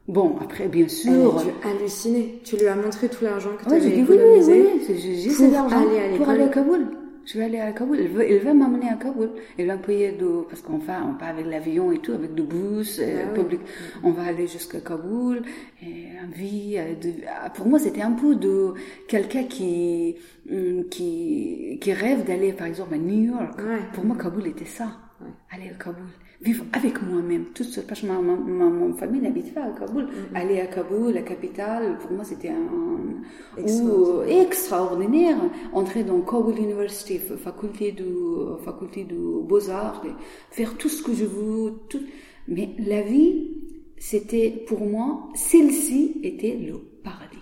[0.09, 1.37] bon, après, bien elle sûr.
[1.39, 2.41] a dû halluciner.
[2.43, 4.95] Tu lui as montré tout l'argent que tu Ouais, avais j'ai dit oui, oui, oui,
[5.21, 6.85] j'ai cet argent aller à pour aller à Kaboul.
[7.25, 7.97] Je vais aller à Kaboul.
[7.99, 9.31] Il veut, il veut m'amener à Kaboul.
[9.57, 12.35] Il va me payer de, parce qu'on va, on part avec l'avion et tout, avec
[12.35, 13.43] de bus, euh, Ah oui.
[13.43, 13.61] public.
[14.03, 15.41] On va aller jusqu'à Kaboul.
[15.81, 17.13] Et envie, euh, de,
[17.55, 18.73] pour moi, c'était un peu de
[19.07, 20.15] quelqu'un qui,
[20.51, 23.57] hum, qui, qui rêve d'aller, par exemple, à New York.
[23.57, 23.81] Ouais.
[23.93, 24.85] Pour moi, Kaboul était ça.
[25.19, 25.27] Ouais.
[25.51, 26.05] Aller à Kaboul.
[26.41, 29.69] Vivre avec moi-même, toute seule, parce que ma, ma, ma, ma famille n'habite pas à
[29.71, 30.03] Kaboul.
[30.03, 30.35] Mm-hmm.
[30.35, 34.41] Aller à Kaboul, la capitale, pour moi, c'était un, Extraordinaire.
[34.41, 35.37] extraordinaire.
[35.73, 40.03] Entrer dans Kabul University, fa- faculté de, faculté de beaux-arts,
[40.51, 42.01] faire tout ce que je veux, tout.
[42.49, 43.51] Mais la vie,
[43.97, 47.37] c'était, pour moi, celle-ci était le paradis.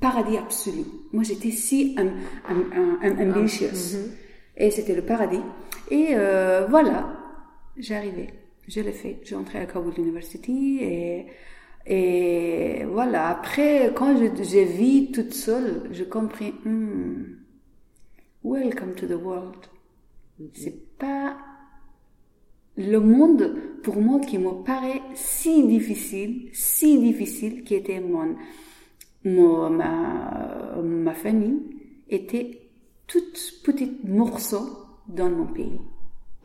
[0.00, 0.84] Paradis absolu.
[1.12, 2.10] Moi, j'étais si am,
[2.48, 3.96] am, am- am- ambitious.
[4.56, 5.40] Et c'était le paradis.
[5.90, 7.16] Et euh, voilà,
[7.76, 8.28] j'arrivais.
[8.68, 9.20] Je l'ai fait.
[9.24, 11.26] J'ai entré à Kabul University et,
[11.86, 13.28] et voilà.
[13.28, 17.24] Après, quand je, je vis toute seule, je compris, hmm,
[18.44, 19.66] welcome to the world.
[20.54, 21.36] C'est pas
[22.76, 28.34] le monde, pour moi, qui me paraît si difficile, si difficile, qui était mon,
[29.24, 31.60] mon- ma, ma famille,
[32.08, 32.70] était
[33.06, 34.60] toute petite morceau
[35.08, 35.80] dans mon pays.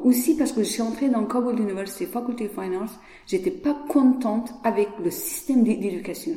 [0.04, 2.92] Aussi parce que je suis entrée dans Kabul University Faculty of Finance,
[3.26, 6.34] j'étais pas contente avec le système d'é- d'éducation.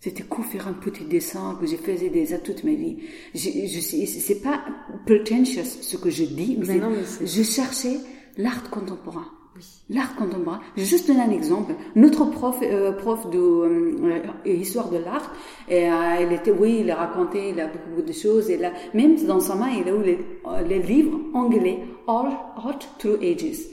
[0.00, 2.98] C'était cool faire un petit dessin que j'ai fait déjà toute ma vie.
[3.34, 4.62] Je, je c'est pas
[5.06, 7.96] pretentious ce que je dis, mais, non, mais je cherchais
[8.36, 9.26] l'art contemporain.
[9.90, 10.60] L'art contemporain.
[10.76, 11.74] Juste un exemple.
[11.94, 15.30] Notre prof, euh, prof de euh, histoire de l'art,
[15.70, 18.50] euh, il était, oui, il a raconté, il a beaucoup, de choses.
[18.50, 20.18] Et là, même dans sa main, il a eu les,
[20.66, 23.68] les livres anglais, All Art Through Ages.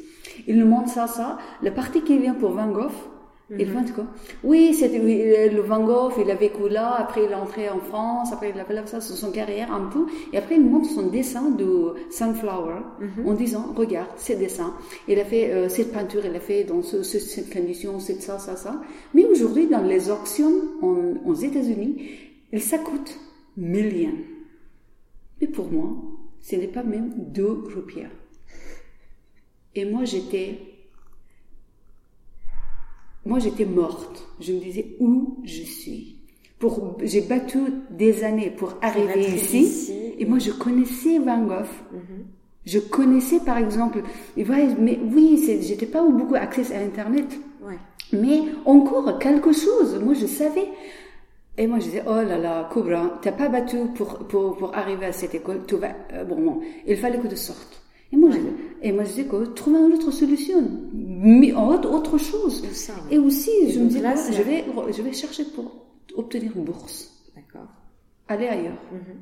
[0.47, 1.37] Il nous montre ça, ça.
[1.61, 2.91] La partie qui vient pour Van Gogh,
[3.59, 3.91] il mhm.
[3.93, 4.05] quoi
[4.43, 4.99] Oui, c'était
[5.49, 8.59] le Van Gogh, il a vécu là, après il est entré en France, après il
[8.59, 12.79] a fait ça, son carrière un peu, et après il montre son dessin de Sunflower
[12.99, 13.27] mhm.
[13.27, 14.73] en disant, regarde, ces dessins,
[15.07, 18.39] il a fait euh, cette peinture, il a fait dans ce, cette condition, c'est ça,
[18.39, 18.81] ça, ça.
[19.13, 22.09] Mais aujourd'hui, dans les auctions en, aux États-Unis,
[22.57, 23.19] ça coûte
[23.57, 24.15] millions.
[25.41, 25.89] Mais pour moi,
[26.39, 28.03] ce n'est pas même deux roupies.
[29.75, 30.70] Et moi, j'étais
[33.25, 34.27] moi j'étais morte.
[34.39, 36.17] Je me disais où je suis?
[36.59, 41.65] Pour, j'ai battu des années pour arriver ici, Et moi je connaissais Van Gogh.
[41.91, 42.25] Mhm.
[42.65, 44.03] Je connaissais par exemple,
[44.37, 47.25] mais oui, j'étais pas beaucoup accès à Internet.
[47.63, 47.79] Ouais.
[48.13, 50.67] Mais encore quelque chose, moi je savais.
[51.57, 55.07] Et moi je disais, oh là là, Cobra, t'as pas battu pour, pour, pour arriver
[55.07, 57.80] à cette école, tout va, euh, bon, bon, il fallait que tu sortes.
[58.11, 58.37] Et moi, je,
[58.81, 60.59] et moi, je disais que trouver une autre solution,
[61.57, 62.63] autre, autre chose.
[63.09, 67.09] Et aussi, je me disais, je vais, je vais chercher pour obtenir une bourse.
[67.35, 67.69] D'accord.
[68.27, 68.81] Aller ailleurs.
[68.93, 69.17] Mm-hmm.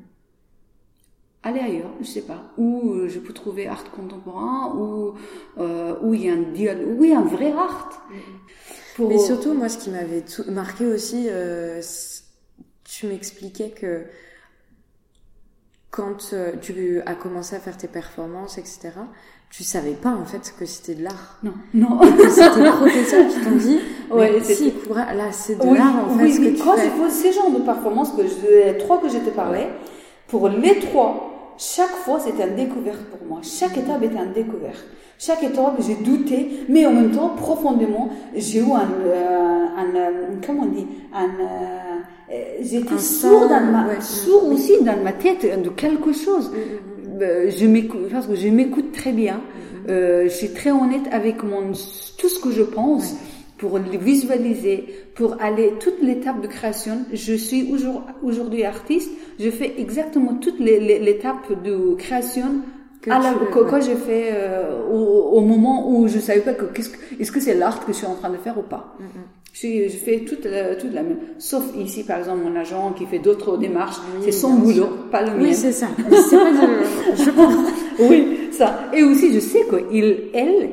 [1.42, 5.14] Aller ailleurs, je sais pas, où euh, je peux trouver art contemporain, où,
[5.58, 8.06] euh, où il y a un dialogue, où il y a un vrai art.
[8.10, 9.08] Mm-hmm.
[9.08, 11.80] Mais surtout, moi, ce qui m'avait marqué aussi, euh,
[12.84, 14.04] tu m'expliquais que
[15.90, 18.90] quand euh, tu as commencé à faire tes performances, etc.,
[19.50, 21.38] tu savais pas en fait que c'était de l'art.
[21.42, 22.00] Non, non.
[22.28, 23.80] c'était les professeurs qui t'ont dit,
[24.12, 26.22] ouais, si, là c'est de l'art en fait.
[26.22, 29.18] Oui, ce que tu quand ces genres de performances que je, les trois que je
[29.18, 29.68] te parlais,
[30.28, 33.40] pour les trois, chaque fois c'était une découverte pour moi.
[33.42, 34.84] Chaque étape était une découverte.
[35.18, 40.10] Chaque étape, j'ai douté, mais en même temps, profondément, j'ai eu un, euh, un, euh,
[40.46, 41.89] comment on dit, un, euh,
[42.62, 46.50] j'étais sourd dans ma, sourd aussi dans ma tête de quelque chose.
[46.50, 47.50] Mm, mm, mm.
[47.50, 49.40] Je m'écoute, parce que je m'écoute très bien.
[49.88, 51.72] Euh, je suis très honnête avec mon,
[52.18, 53.14] tout ce que je pense.
[53.58, 57.70] Pour le visualiser, pour aller toute l'étape de création, je suis
[58.22, 59.10] aujourd'hui artiste.
[59.38, 62.62] Je fais exactement toutes les, les, l'étape de création
[63.08, 66.82] alors, quand, j'ai fait euh, au, au, moment où je savais pas que que
[67.18, 68.94] est-ce que c'est l'art que je suis en train de faire ou pas.
[69.00, 69.04] Mm
[69.52, 71.18] je, je, fais toute la, toute la même.
[71.38, 75.32] Sauf ici, par exemple, mon agent qui fait d'autres démarches, c'est son boulot, pas le
[75.32, 75.48] mien.
[75.48, 75.88] Oui, c'est ça.
[75.96, 76.52] C'est pas
[77.14, 77.64] je comprends.
[78.10, 78.90] oui, ça.
[78.94, 80.70] Et aussi, je sais qu'il, elle,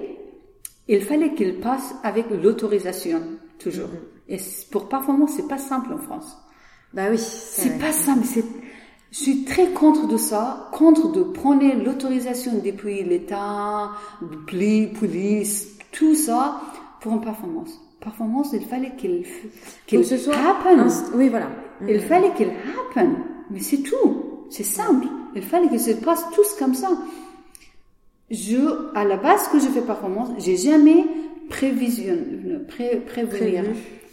[0.88, 3.22] il fallait qu'il passe avec l'autorisation
[3.60, 3.90] toujours.
[4.30, 4.36] Mm-hmm.
[4.36, 4.40] Et
[4.72, 6.38] pour performance, c'est pas simple en France.
[6.94, 7.18] Bah oui.
[7.18, 8.26] C'est pas simple.
[8.26, 8.44] C'est
[9.12, 13.92] je suis très contre de ça, contre de prendre l'autorisation depuis l'État,
[15.00, 16.62] police, tout ça
[17.00, 17.80] pour une performance.
[18.08, 19.26] Performance, il fallait qu'il
[19.86, 20.88] qu'il soit happen.
[21.16, 21.50] Oui, voilà.
[21.88, 23.10] Il fallait qu'il happen.
[23.52, 24.46] Mais c'est tout.
[24.50, 25.08] C'est simple.
[25.36, 26.90] Il fallait que se passe tous comme ça.
[28.30, 28.62] Je,
[28.96, 31.06] à la base que je fais performance, j'ai jamais
[31.50, 32.18] prévision,
[32.68, 33.64] pré, prévenir,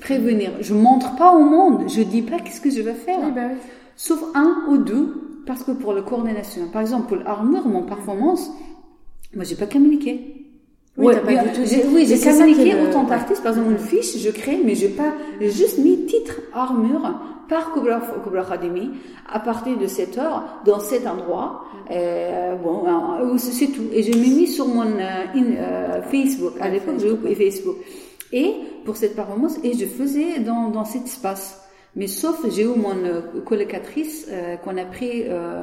[0.00, 0.50] prévenir.
[0.60, 1.88] Je montre pas au monde.
[1.88, 3.20] Je dis pas qu'est-ce que je vais faire.
[3.22, 3.58] Oui, bah oui
[3.96, 8.50] sauf un ou deux, parce que pour la coordination, par exemple pour l'armure, mon performance,
[9.34, 10.33] moi j'ai pas communiqué.
[10.96, 11.62] Oui, ouais, pas du tout.
[11.92, 15.50] oui, j'ai communiqué autant d'artistes, par exemple une fiche, je crée, mais j'ai pas, j'ai
[15.50, 18.00] juste mis titre armure par Kubla,
[18.40, 18.90] Academy
[19.28, 21.64] à partir de cette heure dans cet endroit.
[21.90, 23.84] Euh, bon, euh, c'est tout.
[23.92, 26.52] Et je l'ai mis sur mon euh, euh, Facebook.
[26.60, 27.76] À l'époque, j'ai Facebook.
[28.32, 28.54] Et
[28.84, 31.60] pour cette performance, et je faisais dans, dans cet espace.
[31.96, 35.62] Mais sauf, j'ai eu mon euh, collocatrice euh, qu'on a pris, euh,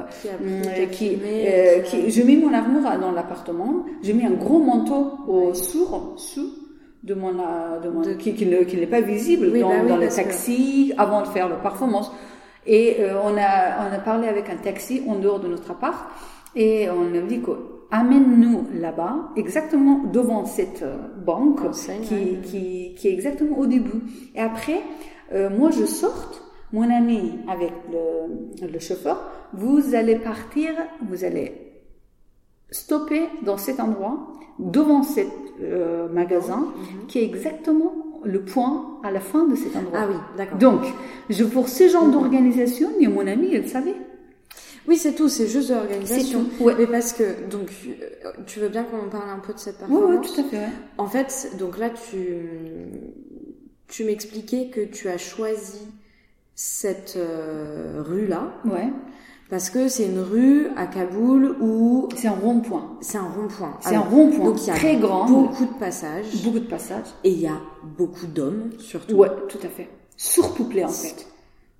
[0.90, 5.12] qui, mm, euh, qui, je mets mon armure dans l'appartement, je mets un gros manteau
[5.28, 6.54] au sourd, sous
[7.02, 11.20] de mon, de mon qui, qui, n'est pas visible dans, bah dans le taxi avant
[11.22, 12.10] de faire la performance.
[12.64, 16.08] Et on a on a parlé avec un taxi en dehors de notre appart
[16.54, 17.50] et on a dit que
[17.90, 20.84] amène-nous là-bas, exactement devant cette
[21.26, 21.60] banque
[22.04, 24.00] qui, qui, qui est exactement au début.
[24.36, 24.80] Et après,
[25.32, 26.42] euh, moi je sorte,
[26.72, 30.70] mon ami avec le, le, chauffeur, vous allez partir,
[31.06, 31.72] vous allez
[32.70, 35.28] stopper dans cet endroit, devant cet
[35.60, 37.06] euh, magasin, mhm.
[37.06, 37.92] qui est exactement
[38.24, 39.98] le point à la fin de cet endroit.
[40.02, 40.58] Ah oui, d'accord.
[40.58, 40.80] Donc,
[41.28, 42.12] je, pour ce genre mhm.
[42.12, 43.96] d'organisation, mais mon ami, il savait.
[44.88, 46.46] Oui, c'est tout, c'est juste de l'organisation.
[46.60, 46.74] Ouais.
[46.76, 47.70] Mais parce que, donc,
[48.46, 50.44] tu veux bien qu'on en parle un peu de cette performance Oui, ouais, tout à
[50.44, 50.56] fait.
[50.56, 50.72] Ouais.
[50.98, 52.16] En fait, donc là, tu,
[53.92, 55.86] tu m'expliquais que tu as choisi
[56.54, 58.54] cette euh, rue-là.
[58.64, 58.90] Ouais.
[59.50, 62.96] Parce que c'est une rue à Kaboul où C'est un rond-point.
[63.02, 63.76] c'est un rond-point.
[63.80, 65.26] C'est un rond-point donc il y a très grand.
[65.28, 67.04] beaucoup de passages Beaucoup de passages.
[67.22, 67.60] et il y a
[67.98, 69.14] beaucoup d'hommes surtout.
[69.16, 69.90] Ouais, tout à fait.
[70.16, 71.26] Surpeuplé en fait.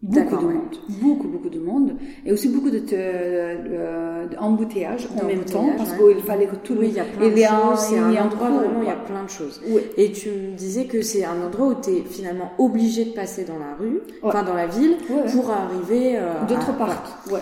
[0.02, 0.54] Beaucoup de ouais.
[0.54, 0.76] monde.
[1.00, 1.94] Beaucoup, beaucoup de monde.
[2.26, 6.14] Et aussi beaucoup de, euh, d'embouteillages en même temps parce ouais.
[6.14, 7.78] qu'il fallait que tout le Oui, il y a plein de choses.
[7.78, 9.60] C'est il y un endroit vraiment, il y a plein de choses.
[9.68, 9.84] Ouais.
[9.96, 13.44] Et tu me disais que c'est un endroit où tu es finalement obligé de passer
[13.44, 14.96] dans la rue, enfin dans la ville,
[15.32, 17.22] pour arriver euh, D'autre à- part.
[17.30, 17.40] Ouais.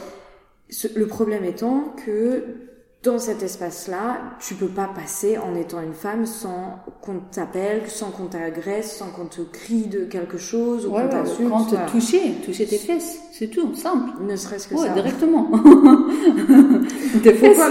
[0.68, 2.44] Ce- Le problème étant que
[3.02, 8.10] dans cet espace-là, tu peux pas passer en étant une femme sans qu'on t'appelle, sans
[8.10, 11.48] qu'on t'agresse, sans qu'on te crie de quelque chose ou Ouais, qu'on ouais, t'insulte.
[11.48, 11.86] quand voilà.
[11.86, 14.10] toucher, toucher tes fesses, c'est tout, simple.
[14.20, 14.92] Ne serait-ce que Ouais, ça.
[14.92, 15.50] directement.
[17.22, 17.58] tes fesses.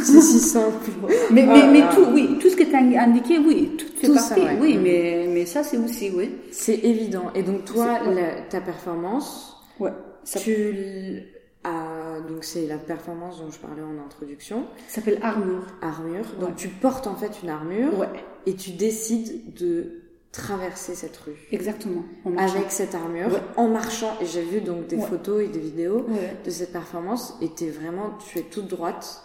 [0.00, 0.90] C'est si simple.
[1.30, 4.14] Mais, mais, mais tout, oui, tout ce que tu as indiqué, oui, tout fait Tout
[4.16, 4.42] ça, partie.
[4.42, 4.58] ouais.
[4.60, 4.82] Oui, Mm.
[4.82, 6.30] mais, mais ça, c'est aussi, oui.
[6.52, 7.30] C'est évident.
[7.34, 9.90] Et donc toi, la- ta performance, Ouais.
[10.24, 11.22] Ça, tu
[11.64, 15.66] as donc c'est la performance dont je parlais en introduction, ça s'appelle armure.
[15.82, 16.24] armure.
[16.40, 18.08] Donc tu portes en fait une armure Ouais,
[18.46, 20.00] et tu décides de
[20.32, 22.02] traverser cette rue exactement.
[22.36, 23.40] Avec cette armure Ouais.
[23.56, 24.16] en marchant.
[24.20, 25.06] Et j'ai vu donc des Ouais.
[25.06, 26.36] photos et des vidéos Ouais.
[26.44, 27.34] de cette performance.
[27.40, 29.22] Et t'es vraiment, tu es toute droite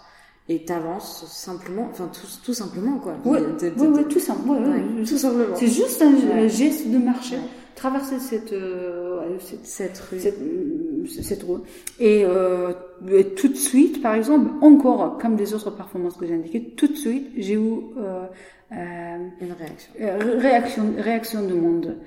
[0.48, 3.14] et t'avances simplement, enfin tout, tout simplement quoi.
[3.26, 4.04] Ouais, tout ouais.
[4.08, 5.56] tout simplement.
[5.56, 7.38] C'est juste un geste de marcher,
[7.76, 10.20] traverser cette, euh, cette, Cette rue.
[10.20, 11.60] cette, euh, cette roue.
[12.00, 12.72] Et, euh,
[13.12, 16.88] et tout de suite, par exemple, encore comme des autres performances que j'ai indiquées, tout
[16.88, 17.60] de suite, j'ai eu
[17.98, 18.26] euh,
[18.72, 19.92] euh, Une réaction.
[20.02, 21.98] euh, réaction, réaction du monde.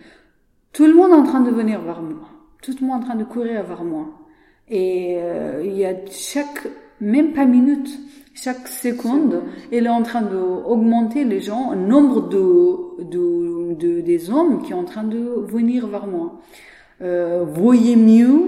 [0.72, 2.28] Tout le monde est en train de venir vers moi.
[2.62, 4.06] Tout le monde est en train de courir vers moi.
[4.68, 6.66] Et euh, il y a chaque,
[7.00, 7.90] même pas minute,
[8.34, 14.30] chaque seconde, elle est en train d'augmenter les gens, le nombre de, de, de- des
[14.30, 16.40] hommes qui sont en train de venir vers moi.
[17.02, 18.42] Euh, voyez mieux,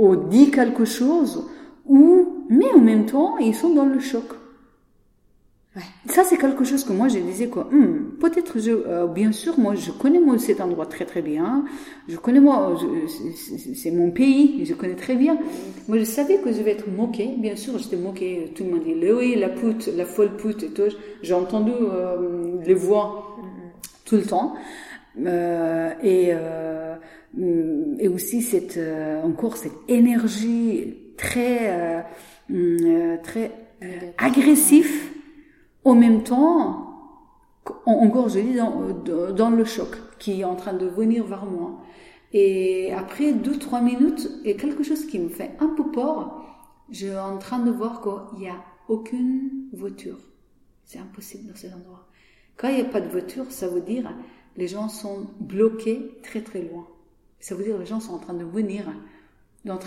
[0.00, 1.32] ou dit quelque chose,
[1.84, 4.24] ou, mais en même temps, ils sont dans le choc.
[5.76, 5.82] Ouais.
[6.08, 7.64] Ça, c'est quelque chose que moi, je disais quoi.
[7.70, 11.64] Hmm, peut-être, je, euh, bien sûr, moi, je connais moi, cet endroit très très bien.
[12.08, 12.76] Je connais moi,
[13.76, 15.38] c'est- mon pays, je connais très bien.
[15.86, 17.30] Moi, je savais que je vais être moquée.
[17.38, 18.50] Bien sûr, j'étais moquée.
[18.54, 20.90] Tout le monde dit, oui, la pute, la folle pute et tout.
[21.22, 23.36] J'ai entendu euh, les voix
[24.06, 24.54] tout le temps.
[25.24, 26.96] Euh, et, euh,
[27.38, 32.00] et aussi cette, euh, encore cette énergie très, euh,
[32.50, 35.12] hum, euh, très euh, agressif
[35.84, 36.86] en même temps,
[37.86, 41.46] en- encore je dis dans, dans le choc qui est en train de venir vers
[41.46, 41.80] moi.
[42.32, 46.44] Et après deux, trois minutes, a quelque chose qui me fait un peu peur.
[46.90, 48.56] Je suis en train de voir qu'il n'y a
[48.88, 50.18] aucune voiture.
[50.84, 52.06] C'est impossible dans cet endroit.
[52.56, 54.12] Quand il n'y a pas de voiture, ça veut dire
[54.56, 56.86] les gens sont bloqués très très loin.
[57.40, 58.82] Ça veut dire les gens sont en train de venir.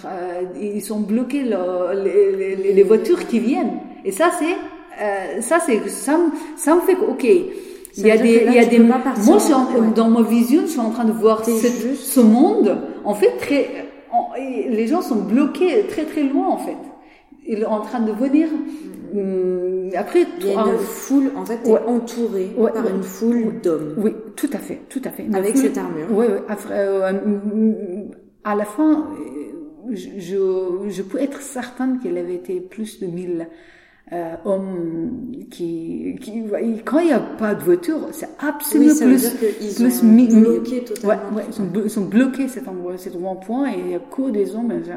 [0.05, 3.79] Euh, ils sont bloqués le- les, les- les voitures qui viennent.
[4.05, 4.55] Et ça c'est
[5.01, 7.23] euh, ça c'est ça, me- ça me fait que ok.
[7.95, 8.79] Il y a des que il y a des
[9.25, 9.93] moi en- ouais.
[9.95, 12.69] dans ma vision je suis en train de voir cette- ce monde
[13.03, 13.63] en fait très
[14.11, 16.77] en- les gens sont bloqués très très loin en fait.
[17.47, 18.47] Ils sont en train de venir.
[19.15, 21.81] hum, après Il y a un- une foule, en fait, t'es Ouais.
[21.87, 22.91] entouré Ouais, par ouais.
[22.91, 23.93] une foule d'hommes.
[23.97, 25.23] Oui, tout à fait, tout à fait.
[25.25, 26.07] Une Avec foule- cette armure.
[26.11, 26.39] Oui, oui.
[26.49, 28.03] Après, euh, euh,
[28.43, 33.07] à la fin, euh, je, je, je peux être certaine qu'il avait été plus de
[33.07, 33.47] 1000
[34.11, 36.43] euh, hommes qui, qui,
[36.85, 39.75] quand il n'y a pas de voiture, c'est absolument Oui, ça veut plus, dire qu'ils
[39.75, 43.69] plus ont bloqué totalement Ouais, ouais, ils sont, ils sont bloqués cet endroit, cet rond-point
[43.71, 44.95] et il y a que des hommes, euh,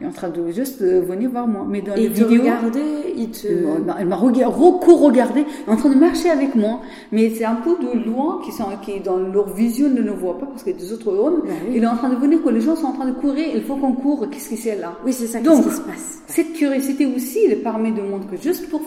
[0.00, 1.66] sont en train de juste euh, venir voir moi.
[1.68, 3.46] Mais dans Et les vidéos, regardaient, ils te...
[3.46, 6.80] elle m'a- elle m'a regardé, en train de marcher avec moi,
[7.12, 10.38] mais c'est un peu de loin qui sont, qui dans leur vision ne le voient
[10.38, 11.42] pas parce qu'il y a des autres hommes.
[11.44, 11.74] Bah oui.
[11.76, 13.62] Il est en train de venir que les gens sont en train de courir, il
[13.62, 14.96] faut qu'on court, qu'est-ce qui c'est là?
[15.04, 16.22] Oui, c'est ça, Donc, qu'est-ce qui se passe?
[16.26, 18.80] Cette curiosité aussi, elle permet de montrer que juste pour,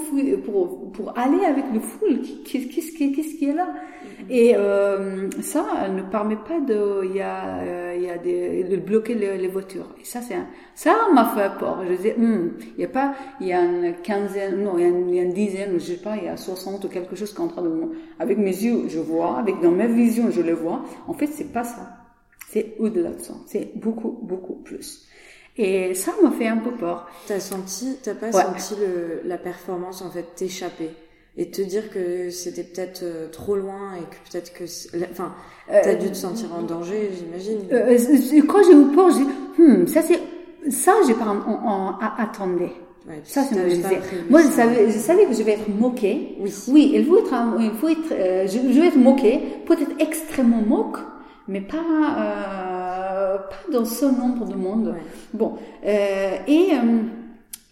[0.45, 3.67] pour, pour aller avec le foule, qu'est-ce qui, qu'est-ce qui est là?
[4.29, 8.17] Et euh, ça, elle ne permet pas de, il y a, euh, il y a
[8.17, 9.87] des, de bloquer les, les voitures.
[10.01, 10.47] Et ça, c'est un-
[11.07, 11.83] ça m'a fait peur.
[11.87, 14.85] Je disais, Hum, il y a pas, il y a une quinzaine, non, il y
[14.85, 16.89] a une, il y a une dizaine, je sais pas, il y a 60 ou
[16.89, 19.71] quelque chose qui est en train de, me- avec mes yeux, je vois, avec dans
[19.71, 20.83] ma vision, je le vois.
[21.07, 21.97] En fait, c'est pas ça.
[22.49, 23.33] C'est au-delà de ça.
[23.47, 25.07] C'est beaucoup, beaucoup plus.
[25.57, 27.07] Et ça m'a fait un peu peur.
[27.27, 28.31] T'as senti, t'as pas Ouais.
[28.43, 30.89] senti le, la performance, en fait, t'échapper
[31.37, 34.63] et te dire que c'était peut-être euh, trop loin et que peut-être que...
[35.11, 35.33] Enfin,
[35.69, 37.59] t'as dû te sentir en danger, j'imagine.
[37.73, 40.19] Euh, euh, quand j'ai eu peur, j'ai hum, ça c'est,
[40.69, 42.69] ça j'ai pas en, en- en- attendé.
[43.07, 43.99] Ouais, Ça, c'est t'avais je disais.
[44.31, 46.37] Moi, je savais, je savais que je vais être moquée.
[46.39, 46.51] Oui.
[46.69, 49.91] Oui, il faut être, un- il faut être, euh, je, je vais être moquée, peut-être
[49.99, 50.97] extrêmement moque,
[51.47, 51.83] mais pas,
[53.49, 54.95] pas dans ce nombre de monde.
[55.33, 55.53] Bon,
[55.85, 56.69] euh, et,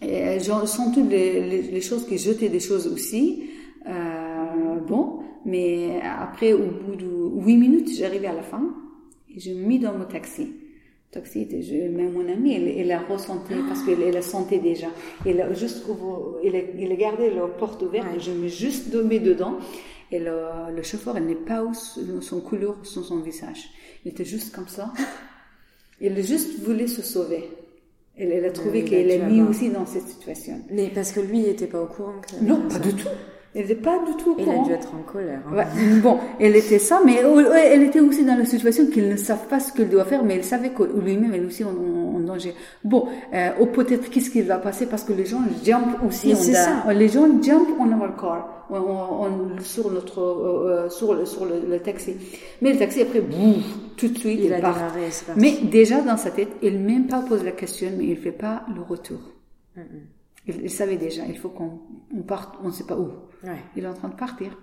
[0.04, 3.50] euh, j'en sens toutes les, les, choses qui jetaient des choses aussi.
[3.88, 8.62] Euh, bon, mais après, au bout de huit minutes, j'arrivais à la fin
[9.36, 10.54] et je me mis dans mon taxi.
[11.14, 14.88] Taxi, je, même mon elle, elle a ressenti parce qu'elle elle a senti déjà.
[15.26, 15.86] Elle a juste,
[16.43, 18.07] elle a, gardé la porte ouverte.
[18.20, 19.57] Je me juste tombé dedans.
[20.11, 20.36] Et le,
[20.76, 23.70] le chauffeur, elle n'est pas où son couleur sur son visage.
[24.03, 24.91] Il était juste comme ça.
[26.01, 27.49] Il juste voulait se sauver.
[28.18, 30.61] Elle, elle a trouvé qu'elle est mis aussi dans cette situation.
[30.70, 32.16] Mais parce que lui, il n'était pas au courant.
[32.41, 33.07] non, pas du tout.
[33.56, 35.41] Elle n'était pas du tout Il a dû être en colère.
[35.47, 35.64] Hein.
[36.01, 39.60] Bon, elle était ça, mais elle était aussi dans la situation qu'ils ne savent pas
[39.60, 42.56] ce qu'elle doit faire, mais elle savait que lui-même, elle aussi en, en, danger.
[42.84, 46.36] Bon, euh, ou peut-être qu'est-ce qui va passer parce que les gens jump aussi.
[46.36, 46.91] C'est ça.
[46.93, 51.45] Les gens jump on our car, on, on, sur notre, euh, euh, sur le, sur
[51.45, 52.16] le, taxi.
[52.62, 53.64] Mais le taxi après, bouf,
[53.97, 54.74] tout de suite, il, il a part.
[54.76, 58.32] Démarré, mais déjà dans sa tête, il même pas pose la question, mais il fait
[58.32, 59.20] pas le retour.
[59.76, 60.22] Mm -mm.
[60.48, 61.80] Il, savait déjà, il faut qu'on
[62.16, 63.12] on parte, on ne sait pas où.
[63.44, 63.62] Ouais.
[63.76, 64.58] Il est en train de partir.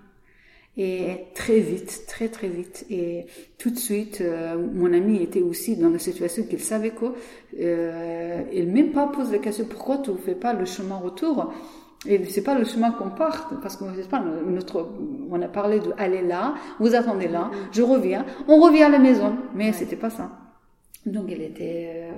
[0.77, 2.85] Et très vite, très très vite.
[2.89, 3.25] Et
[3.57, 7.13] tout de suite, euh, mon ami était aussi dans la situation qu'il savait quoi.
[7.59, 11.51] Euh, il même pas pose la question pourquoi tu ne fais pas le chemin retour?
[12.07, 14.89] Et c'est pas le chemin qu'on parte, parce que c'est pas notre,
[15.29, 17.73] on a parlé de aller là, vous attendez là, mm-hmm.
[17.73, 20.31] je reviens, on revient à la maison, mais c'était pas ça.
[21.05, 22.11] Donc elle était, euh,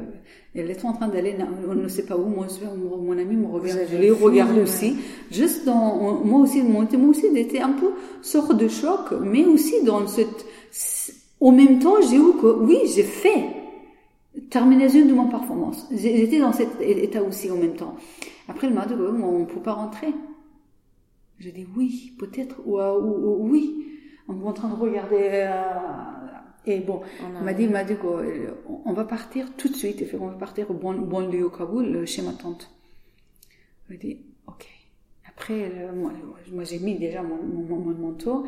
[0.54, 1.36] elle était en train d'aller,
[1.70, 2.26] on ne sait pas où.
[2.26, 4.98] Moi, mon ami me regarde, je l'ai regardé aussi.
[5.32, 10.06] Juste dans, moi aussi, moi aussi, j'étais un peu sorte de choc, mais aussi dans
[10.08, 10.46] cette,
[11.40, 13.46] au même temps, j'ai eu que, oui, j'ai fait
[14.50, 15.88] terminaison de mon performance.
[15.92, 17.96] J'étais dans cet état aussi en même temps.
[18.50, 20.14] Après, elle m'a dit, on ne peut pas rentrer.
[21.40, 23.88] J'ai dit oui, peut-être, ou, ou, oui.
[24.28, 25.30] On est en train de regarder.
[25.32, 26.23] Euh,
[26.66, 30.04] et bon, on m'a dit, m'a dit qu'on va partir tout de suite.
[30.20, 32.72] On va partir au bon, bon lieu au Kaboul, chez ma tante.
[33.90, 34.68] Je dit, ok.
[35.28, 36.12] Après, euh, moi,
[36.52, 38.46] moi j'ai mis déjà mon, mon, manteau,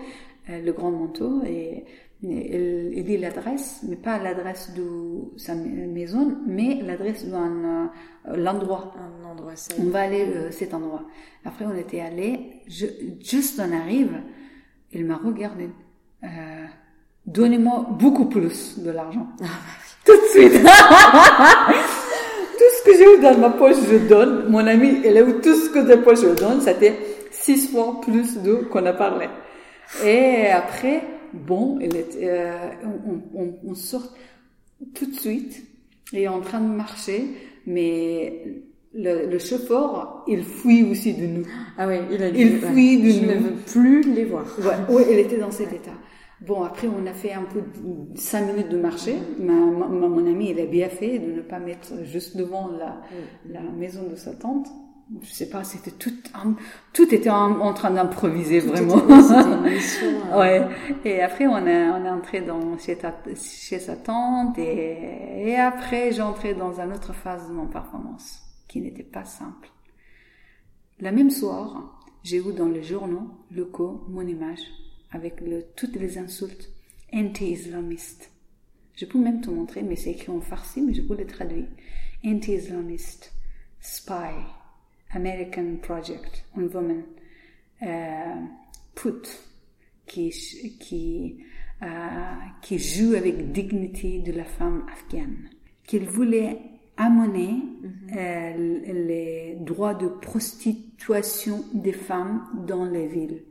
[0.50, 1.84] euh, le grand manteau, et,
[2.22, 7.92] il, dit l'adresse, mais pas l'adresse de sa maison, mais l'adresse d'un
[8.28, 8.94] euh, l'endroit.
[8.98, 9.54] Un endroit.
[9.80, 11.04] On va aller à cet endroit.
[11.44, 14.22] Après, on était allé, juste on arrive,
[14.92, 15.70] il m'a regardé.
[16.24, 16.66] Euh,
[17.28, 19.28] donnez-moi beaucoup plus de l'argent.
[19.42, 19.50] Ah, bah
[20.06, 20.54] Tout de suite.
[22.58, 24.50] tout ce que j'ai eu dans ma poche, je donne.
[24.50, 26.62] Mon ami, elle a eu tout ce que de poche, je donne.
[26.62, 26.94] C'était
[27.32, 29.28] six fois plus de qu'on a parlé.
[30.06, 31.04] Et après,
[31.34, 34.14] bon, elle était, euh, on, on, on, sort
[34.94, 35.64] tout de suite
[36.14, 37.26] et en train de marcher,
[37.66, 38.44] mais
[38.94, 41.46] le, le, chauffeur, il fuit aussi de nous.
[41.78, 43.28] Ah oui, il a dit, Il fuit de nous.
[43.28, 44.46] ne veut plus les voir.
[44.60, 45.92] Ouais, ouais, elle était dans cet état.
[46.46, 47.64] Bon, après, on a fait un peu
[48.16, 49.18] cinq minutes de marché.
[49.40, 53.02] Ma, mon ami, il a bien fait de ne pas mettre juste devant la,
[53.50, 54.68] la maison de sa tante.
[55.22, 56.14] Je sais pas, c'était tout,
[56.94, 58.98] tout était en, train d'improviser vraiment.
[59.10, 60.40] Hein.
[60.40, 60.68] ouais.
[61.04, 62.98] Et après, on est, on est entré dans chez,
[63.36, 68.40] chez sa tante et, et après, j'ai entré dans une autre phase de mon performance
[68.68, 69.70] qui n'était pas simple.
[71.00, 74.62] La même soir, j'ai eu dans les journaux locaux mon image
[75.16, 76.70] avec le, toutes les insultes
[77.14, 78.30] anti-islamistes.
[78.96, 81.68] Je peux même te montrer, mais c'est écrit en farsi, mais je peux le traduire.
[82.24, 83.34] Anti-islamiste,
[83.80, 84.34] spy,
[85.12, 87.04] American Project on Women,
[87.84, 88.36] euh,
[88.94, 89.28] put,
[90.06, 90.30] qui,
[90.80, 91.38] qui,
[91.82, 91.86] euh,
[92.62, 95.50] qui joue avec dignité de la femme afghane,
[95.86, 96.60] qu'il voulait
[96.98, 98.18] amener mm-hmm.
[98.18, 103.44] euh, les droits de prostitution des femmes dans les villes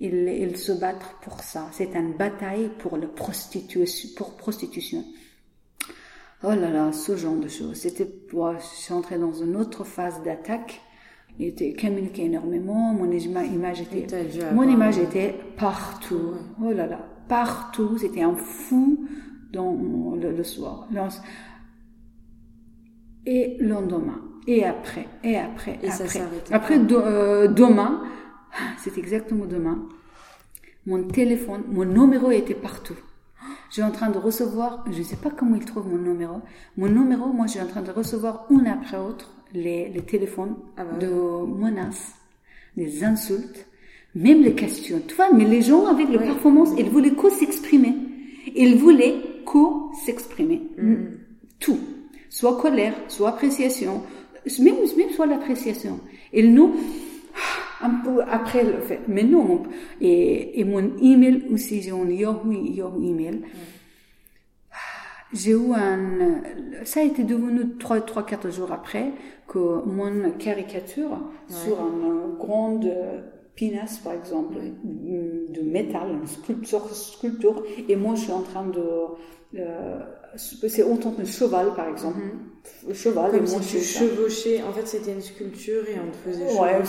[0.00, 1.68] ils, se battent pour ça.
[1.72, 4.08] C'est une bataille pour la prostitution.
[4.16, 5.04] Pour prostitution.
[6.42, 7.76] Oh là là, ce genre de choses.
[7.76, 10.80] C'était, moi, je suis entrée dans une autre phase d'attaque.
[11.38, 12.92] Il était communiqué énormément.
[12.92, 14.06] Mon image était,
[14.52, 16.34] mon image était partout.
[16.62, 17.96] Oh là là, partout.
[17.98, 19.06] C'était un fou
[19.52, 19.76] dans
[20.20, 20.86] le, soir.
[23.26, 24.20] Et le lendemain.
[24.46, 25.06] Et après.
[25.22, 25.78] Et après.
[25.82, 26.20] Et après.
[26.52, 28.02] après, euh, demain,
[28.78, 29.86] c'est exactement demain.
[30.86, 32.96] Mon téléphone, mon numéro était partout.
[33.68, 36.40] Je suis en train de recevoir, je ne sais pas comment il trouve mon numéro.
[36.76, 40.56] Mon numéro, moi, je suis en train de recevoir un après l'autre les, les téléphones
[40.76, 42.14] ah bah de menaces,
[42.76, 43.66] des insultes,
[44.14, 45.00] même les questions.
[45.06, 47.94] Tu vois, mais les gens avec la performance, ils voulaient qu'au s'exprimer.
[48.54, 50.62] Ils voulaient qu'au s'exprimer.
[50.76, 50.94] Mm.
[51.58, 51.78] Tout.
[52.28, 54.02] Soit colère, soit appréciation,
[54.60, 56.00] même, même soit l'appréciation.
[56.32, 56.74] Et nous,
[57.84, 59.00] un peu après le fait.
[59.08, 59.62] Mais non,
[60.00, 63.42] et, et mon email aussi, j'ai un Yahoo, Yahoo email.
[65.32, 66.40] j'ai eu un,
[66.84, 69.12] ça a été devenu trois, trois, quatre jours après
[69.46, 71.18] que mon caricature
[71.48, 72.80] sur un grand
[73.54, 78.82] pinasse, par exemple, de métal, une sculpture, sculpture, et moi je suis en train de,
[80.36, 82.18] c'est autant un cheval, par exemple.
[82.82, 82.94] Le mhm.
[82.94, 86.80] cheval, Comme si tu chevauchais, en fait c'était une sculpture et on te faisait ouais,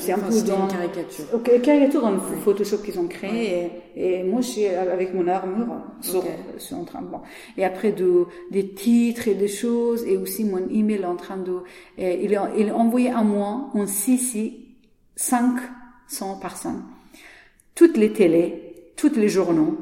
[0.00, 1.24] c'est un, peu dans une caricature.
[1.34, 5.82] Ok, caricature dans le Photoshop qu'ils ont créé, et, moi je suis avec mon armure
[6.00, 6.24] sur,
[6.56, 7.20] suis en train de, bon.
[7.56, 11.58] Et après de, des titres et des choses, et aussi mon email en train de,
[11.98, 14.54] il, a, il a envoyé à moi en CC
[15.16, 16.84] 500 personnes.
[17.74, 19.76] Toutes les télés, tous les journaux,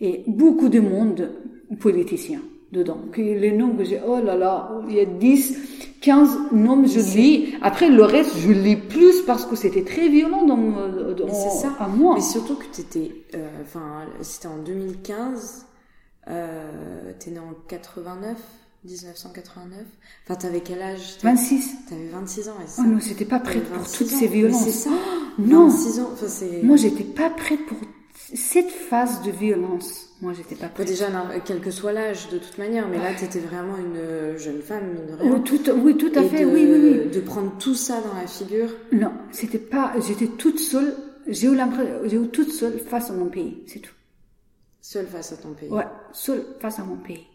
[0.00, 1.30] et beaucoup de monde
[1.76, 2.40] politicien
[2.72, 3.00] dedans.
[3.12, 5.56] Que les noms que j'ai, oh là là, il y a 10,
[6.00, 7.54] 15 noms, je lis.
[7.62, 11.74] Après, le reste, je lis plus parce que c'était très violent dans, dans ça.
[11.78, 12.14] à moi.
[12.16, 15.66] Mais surtout que t'étais, euh, enfin, c'était en 2015,
[16.28, 18.36] euh, t'es né en 89,
[18.84, 19.78] 1989.
[20.24, 21.16] Enfin, t'avais quel âge?
[21.22, 21.86] 26.
[21.88, 22.54] T'avais 26 ans.
[22.78, 24.64] oh non, j'étais pas prête pour toutes ces violences.
[24.64, 24.90] C'est ça.
[25.38, 25.68] non.
[25.68, 26.10] 26 ans.
[26.12, 26.26] Enfin,
[26.62, 27.78] Moi, j'étais pas prête pour
[28.34, 30.08] cette phase de violence.
[30.20, 30.88] Moi, j'étais pas prête.
[30.88, 31.06] déjà,
[31.44, 34.92] quel que soit l'âge, de toute manière, mais là, tu étais vraiment une jeune femme,
[34.92, 35.32] mine rien.
[35.32, 37.10] Oui, tout, oui, tout à fait, oui, oui, oui.
[37.10, 38.70] De prendre tout ça dans la figure.
[38.92, 40.94] Non, c'était pas, j'étais toute seule,
[41.28, 43.94] j'ai eu l'impression, j'ai eu toute seule face à mon pays, c'est tout.
[44.80, 45.68] Seule face à ton pays.
[45.68, 47.26] Ouais, seule face à mon pays.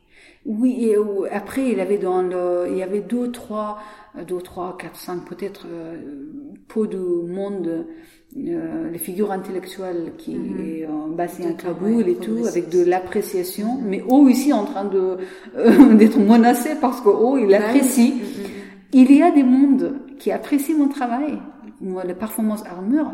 [0.45, 0.97] Oui, et
[1.31, 3.79] après, il avait dans le, il y avait deux, trois,
[4.27, 5.95] deux, trois, quatre, cinq, peut-être, euh,
[6.67, 7.85] peu de monde,
[8.35, 11.49] euh, les figures intellectuelles qui mm -hmm.
[11.49, 15.17] à Kaboul et tout, avec de l'appréciation, mais eux ici en train de
[15.57, 18.13] euh, d'être menacés parce que oh, il apprécie.
[18.91, 21.33] Il y a des mondes qui apprécient mon travail,
[21.81, 23.11] moi, les performances armure,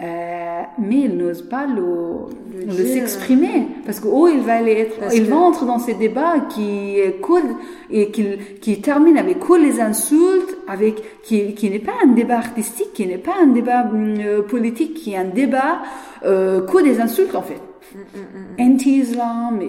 [0.00, 2.26] euh, mais il n'ose pas le,
[2.66, 6.40] le, s'exprimer parce que oh il va aller être il va entrer dans ces débats
[6.50, 7.54] qui coulent
[7.90, 8.24] et qui
[8.60, 13.06] qui termine avec que les insultes avec qui qui n'est pas un débat artistique qui
[13.06, 15.82] n'est pas un débat euh, politique qui est un débat
[16.24, 17.60] euh, que des insultes en fait.
[17.94, 19.60] Mm, mm, mm, anti-islam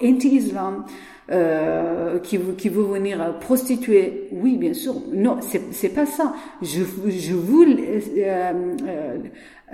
[0.00, 0.84] anti-islam
[1.28, 4.28] euh, qui, qui veut venir prostituer.
[4.30, 4.94] Oui, bien sûr.
[5.12, 6.34] Non, c'est, c'est pas ça.
[6.62, 8.52] Je, je veux euh,
[8.86, 9.18] euh,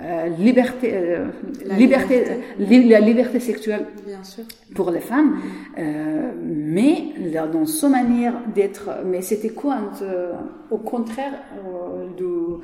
[0.01, 1.27] euh liberté, euh,
[1.63, 2.23] la liberté,
[2.57, 2.89] liberté.
[2.89, 4.45] la liberté sexuelle bien sûr.
[4.73, 5.37] pour les femmes,
[5.77, 7.13] euh, mais
[7.53, 8.89] dans sa manière d'être.
[9.05, 9.77] Mais c'était quoi
[10.71, 11.33] Au contraire
[12.17, 12.59] de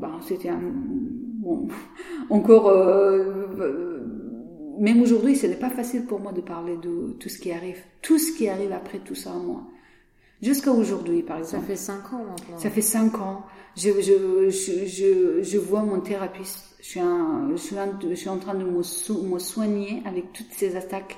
[0.00, 1.68] ben, c'était un bon,
[2.30, 2.68] encore
[4.78, 7.78] même aujourd'hui, ce n'est pas facile pour moi de parler de tout ce qui arrive.
[8.00, 9.62] Tout ce qui arrive après tout ça à moi.
[10.42, 11.62] Jusqu'à aujourd'hui, par exemple.
[11.62, 12.58] Ça fait cinq ans maintenant.
[12.58, 13.42] Ça fait cinq ans.
[13.76, 16.58] Je, je, je, je, vois mon thérapeute.
[16.80, 17.76] Je suis, un, je, suis
[18.10, 21.16] je suis en train de me, me soigner avec toutes ces attaques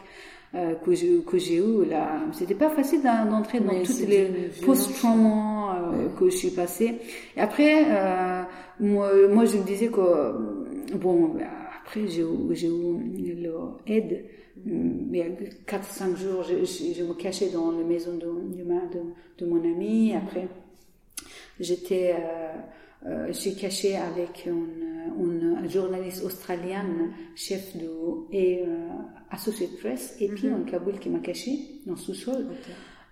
[0.54, 5.90] euh, que j'ai que j'ai eu là c'était pas facile d'entrer dans toutes les post-trauma
[5.92, 7.00] euh, que je suis passée
[7.36, 8.42] et après euh,
[8.78, 10.32] moi moi je me disais que
[10.94, 11.34] bon
[11.84, 13.34] après, j'ai eu
[13.86, 14.24] l'aide.
[14.66, 15.26] Il y a
[15.66, 19.00] 4-5 jours, je, je, me cachais dans la maison de, de,
[19.38, 20.14] de mon ami.
[20.14, 20.48] Après,
[21.60, 22.52] j'étais, euh,
[23.06, 27.90] euh, j'ai caché avec une, une, journaliste australienne, chef de,
[28.32, 28.88] et euh,
[29.30, 30.70] Associate Press, et puis mm -hmm.
[30.70, 31.52] Kaboul qui m'a caché
[31.86, 32.46] dans le sous-sol.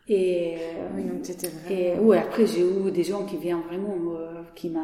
[0.09, 0.57] Et,
[0.96, 1.30] oui, donc
[1.70, 3.94] et ouais, après j'ai eu des gens qui viennent vraiment
[4.57, 4.80] qui m'a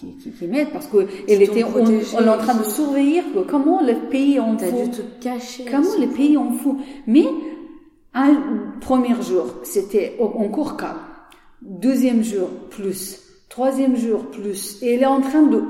[0.00, 3.22] qui, qui, qui m'aident parce que elle était on, on, est en train de surveiller
[3.48, 4.84] comment le pays en fout.
[4.84, 5.66] dû te cacher.
[5.70, 6.78] Comment le pays en fout.
[7.06, 7.26] Mais
[8.14, 8.36] un
[8.80, 10.98] premier jour, c'était encore calme.
[11.62, 13.20] Deuxième jour, plus.
[13.48, 14.82] Troisième jour, plus.
[14.82, 15.62] Et elle est en train de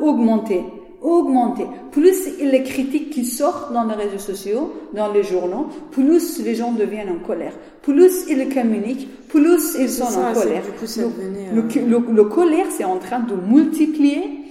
[1.02, 1.66] augmenter.
[1.90, 6.72] Plus les critiques qui sortent dans les réseaux sociaux, dans les journaux, plus les gens
[6.72, 7.54] deviennent en colère.
[7.82, 10.62] Plus ils communiquent, plus ils sont en colère.
[10.64, 14.42] Du coup, ça devenait, le, le, le, colère, c'est en train de multiplier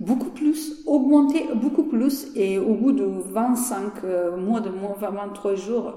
[0.00, 5.54] beaucoup plus, augmenter beaucoup plus, et au bout de 25 euh, mois, de mois, 23
[5.54, 5.94] jours,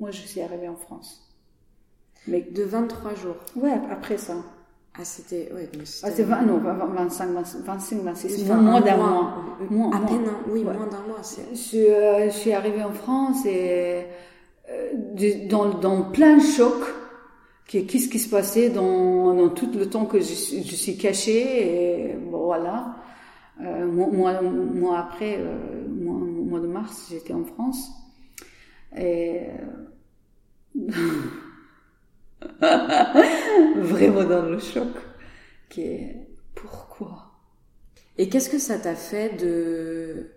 [0.00, 1.20] moi je suis arrivée en France.
[2.26, 3.36] Mais de 23 jours.
[3.54, 4.34] Ouais, après ça.
[4.96, 5.50] Ah, c'était.
[5.52, 5.68] Ouais,
[6.04, 9.44] ah, c'est 20, non, 25, 25, 26, enfin, moins d'un mois.
[9.68, 9.96] mois.
[9.96, 10.72] À peine, oui, ouais.
[10.72, 11.20] moins d'un mois.
[11.52, 14.04] Je, euh, je suis arrivée en France et
[14.70, 14.92] euh,
[15.48, 16.74] dans, dans plein choc.
[17.66, 22.14] Qu'est-ce qui se passait dans, dans tout le temps que je, je suis cachée et
[22.14, 22.94] bon, voilà.
[23.60, 27.88] Euh, moi, moi, après, euh, mois, mois de mars, j'étais en France
[28.96, 29.48] et
[33.76, 34.88] Vraiment dans le choc.
[35.68, 37.32] Qui est pourquoi?
[38.16, 40.30] Et qu'est-ce que ça t'a fait de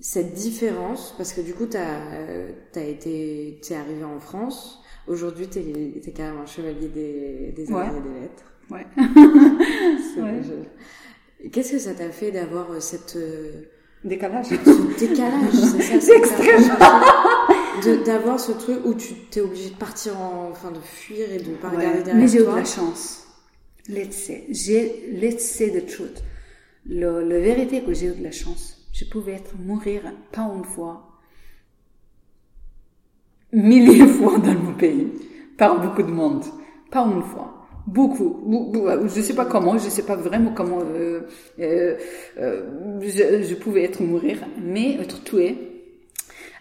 [0.00, 5.58] cette différence, parce que du coup, tu as, été, es arrivé en France, aujourd'hui, tu
[5.58, 8.44] es, carrément chevalier des, des arts et des lettres.
[8.70, 8.86] Ouais.
[11.52, 13.16] Qu'est-ce que ça t'a fait d'avoir euh, cette...
[13.16, 13.62] Euh,
[14.04, 14.46] décalage.
[14.46, 16.00] Ce décalage, c'est ça.
[16.00, 16.74] C'est extrêmement.
[18.04, 21.50] D'avoir ce truc où tu t'es obligé de partir en, enfin, de fuir et de
[21.50, 23.26] ne pas regarder derrière Mais j'ai eu de la chance.
[23.88, 24.46] Let's say.
[24.50, 26.22] J'ai, let's say the truth.
[26.86, 30.02] Le, la vérité que j'ai eu de la chance je pouvais être mourir
[30.32, 31.20] pas une fois,
[33.52, 35.06] milliers de fois dans mon pays,
[35.56, 36.44] par beaucoup de monde,
[36.90, 37.54] pas une fois.
[37.86, 38.44] Beaucoup,
[39.04, 41.22] je sais pas comment, je sais pas vraiment comment euh,
[41.58, 41.96] euh,
[42.38, 45.24] euh, je, pouvais être mourir, mais être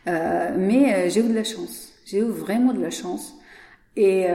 [0.07, 0.57] tué.
[0.57, 3.33] mais j'ai eu de la chance, j'ai eu vraiment de la chance.
[3.95, 4.27] Et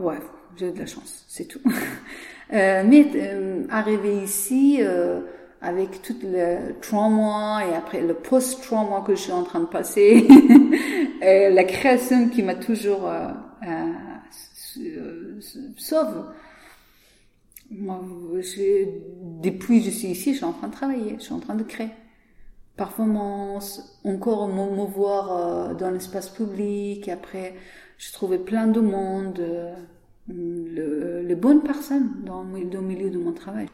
[0.00, 0.18] ouais,
[0.56, 1.60] j'ai eu de la chance, c'est tout.
[2.50, 3.06] mais
[3.70, 4.80] arrivé ici,
[5.64, 10.28] avec tout le trauma et après le post-trauma que je suis en train de passer,
[11.22, 13.30] et la création qui m'a toujours euh,
[14.78, 15.40] euh,
[15.76, 16.26] sauve.
[17.70, 17.98] Moi,
[19.42, 21.54] depuis que je suis ici, je suis en train de travailler, je suis en train
[21.54, 21.88] de créer.
[22.76, 25.32] Performance, encore me, voir
[25.70, 27.54] euh, dans l'espace public, après,
[27.98, 29.74] je trouvais plein de monde, euh,
[30.28, 33.68] le, les bonnes personnes dans, dans le milieu de mon travail.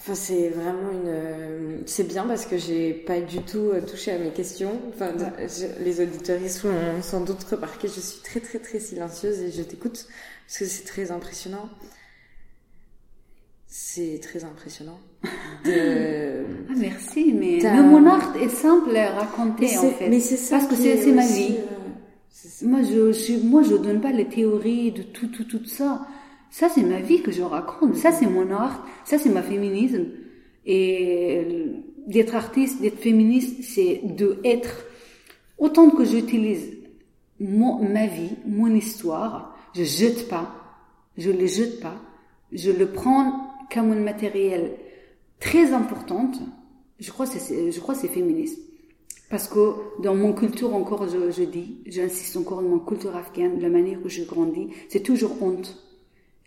[0.00, 1.86] Enfin, c'est vraiment une.
[1.86, 4.72] C'est bien parce que j'ai pas du tout euh, touché à mes questions.
[4.88, 5.12] Enfin,
[5.78, 10.08] les auditeurs ont sans doute remarqué, je suis très très très silencieuse et je t'écoute
[10.48, 11.68] parce que c'est très impressionnant.
[13.74, 15.00] C'est très impressionnant.
[15.64, 16.44] De...
[16.68, 20.10] Ah, merci, mais, mon art est simple à raconter en fait.
[20.10, 20.58] Mais c'est ça.
[20.58, 21.54] Parce que c'est ma vie.
[21.56, 26.06] Euh, moi, je, je, moi, je donne pas les théories de tout, tout, tout ça.
[26.50, 27.96] Ça, c'est ma vie que je raconte.
[27.96, 28.86] Ça, c'est mon art.
[29.06, 30.04] Ça, c'est ma féminisme.
[30.66, 31.70] Et
[32.06, 34.84] d'être artiste, d'être féministe, c'est de être
[35.56, 36.76] autant que j'utilise
[37.40, 39.56] ma vie, mon histoire.
[39.74, 40.54] Je jette pas.
[41.16, 41.96] Je le jette pas.
[42.52, 44.72] Je le prends un matériel
[45.40, 46.36] très importante.
[47.00, 48.58] Je crois c'est, je crois c'est féministe.
[49.30, 53.60] Parce que dans mon culture encore, je, je dis, j'insiste encore dans mon culture afghane,
[53.60, 55.82] la manière que je grandis, c'est toujours honte.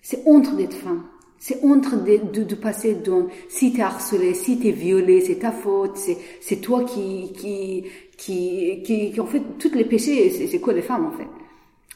[0.03, 1.03] C'est honte d'être femme.
[1.39, 5.97] C'est honte de, de, passer dans, si t'es harcelé, si t'es violé, c'est ta faute,
[5.97, 7.85] c'est, toi qui, qui,
[8.17, 11.27] qui, qui, en fait, tous les péchés, c'est, quoi les femmes, en fait?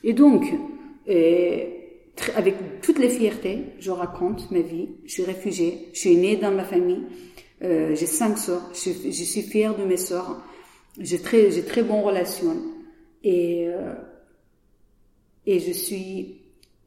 [0.04, 0.52] Et donc,
[1.08, 1.66] euh,
[2.36, 4.90] avec toutes les fiertés, je raconte ma vie.
[5.06, 7.04] Je suis réfugiée, je suis née dans ma famille,
[7.64, 10.42] euh, j'ai cinq sœurs, je, suis fière de mes sœurs,
[11.00, 12.58] j'ai très, j'ai très bonnes relations.
[13.24, 13.94] Et, euh,
[15.46, 16.42] et je suis,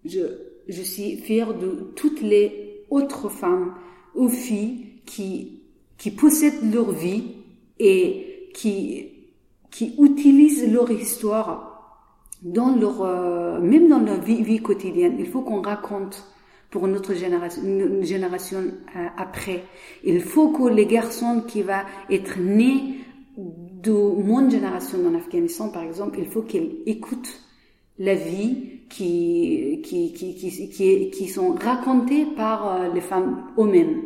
[0.04, 0.20] je,
[0.68, 3.74] je suis fière de toutes les autres femmes
[4.14, 5.62] ou filles qui,
[5.98, 7.24] qui possèdent leur vie
[7.78, 9.08] et qui,
[9.70, 11.71] qui utilisent leur histoire
[12.42, 15.16] dans leur, euh, même dans leur vie, vie quotidienne.
[15.18, 16.24] Il faut qu'on raconte
[16.70, 19.64] pour notre génération, une génération euh, après.
[20.04, 22.96] Il faut que les garçons qui va être nés
[23.36, 27.40] de mon génération en Afghanistan, par exemple, il faut qu'ils écoutent
[27.98, 34.02] la vie qui, qui, qui, qui, qui, sont racontées par euh, les femmes eux-mêmes.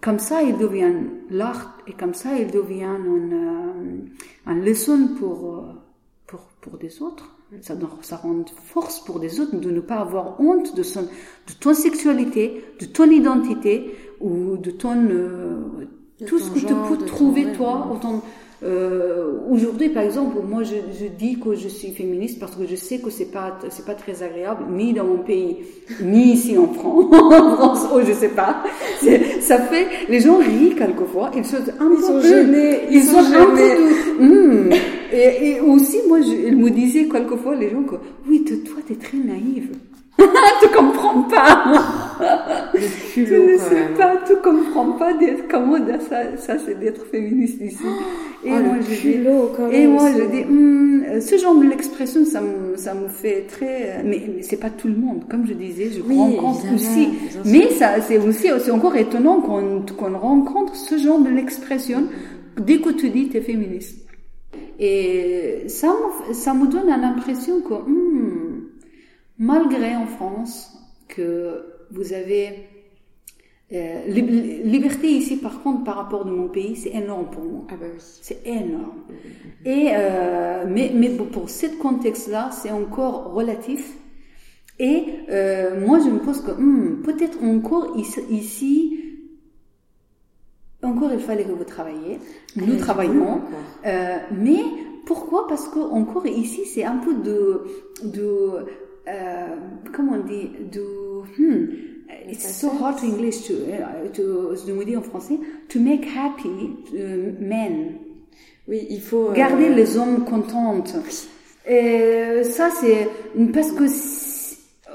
[0.00, 4.08] Comme ça, ils deviennent l'art et comme ça, ils deviennent une,
[4.46, 5.62] euh, une leçon pour, euh,
[6.60, 7.36] pour, des autres.
[7.62, 11.52] Ça, ça rend force pour des autres de ne pas avoir honte de, son, de
[11.58, 15.08] ton sexualité, de ton identité ou de ton,
[16.26, 18.22] tout ce que tu peux trouver toi, autant,
[18.62, 22.76] euh, Aujourd'hui, par exemple, moi, je, je, dis que je suis féministe parce que je
[22.76, 25.58] sais que c'est pas c'est pas très agréable, ni dans mon pays,
[26.02, 28.62] ni ici en France, en France, oh, je sais pas.
[29.40, 33.76] Ça fait, les gens rient quelquefois, ils sont un ils sont gênés, ils, sont, gênés.
[34.18, 34.70] Hmm.
[35.12, 37.96] Et, et, aussi, moi, je, ils me disaient quelquefois les gens que
[38.28, 39.70] oui, toi, t'es très naïve.
[40.60, 41.64] tu comprends pas.
[43.12, 47.84] tu ne sais pas, tu comprends pas d'être comment ça, ça c'est d'être féministe ici.
[48.44, 52.76] Et, oh, moi, je dis, et moi je dis, hmm, ce genre d'expression, ça me,
[52.76, 55.24] ça me fait très, mais, mais c'est pas tout le monde.
[55.30, 57.08] Comme je disais, je rencontre aussi.
[57.44, 62.04] Mais ça, c'est aussi, c'est encore étonnant qu'on, qu'on rencontre ce genre de l'expression
[62.58, 64.06] dès que tu dis t'es féministe.
[64.78, 68.39] Et ça, me, ça me donne l'impression que, hmm,
[69.40, 70.72] malgré en France
[71.08, 72.68] que vous avez
[73.72, 77.74] euh, liberté ici par contre par rapport de mon pays c'est énorme pour moi ah
[77.80, 77.98] bah oui.
[77.98, 79.02] c'est énorme
[79.64, 83.96] et euh, mais mais pour ce contexte là c'est encore relatif
[84.78, 87.96] et euh, moi je me pose que hmm, peut-être encore
[88.30, 89.10] ici
[90.82, 92.18] encore il fallait que vous travailliez.
[92.56, 93.42] Nous travaillons.
[93.86, 94.62] Euh, mais
[95.06, 95.46] pourquoi?
[95.46, 97.64] Parce que encore ici, c'est un peu de,
[98.04, 98.66] de
[99.08, 99.56] euh,
[99.92, 100.82] comment on dit, de,
[101.38, 101.66] hmm,
[102.28, 105.38] it's so hard in English to, uh, to, je me dis en français,
[105.68, 106.48] to make happy
[106.94, 107.98] uh, men.
[108.68, 110.94] Oui, il faut garder les hommes contentes.
[111.66, 113.08] Et ça, c'est
[113.52, 113.84] parce que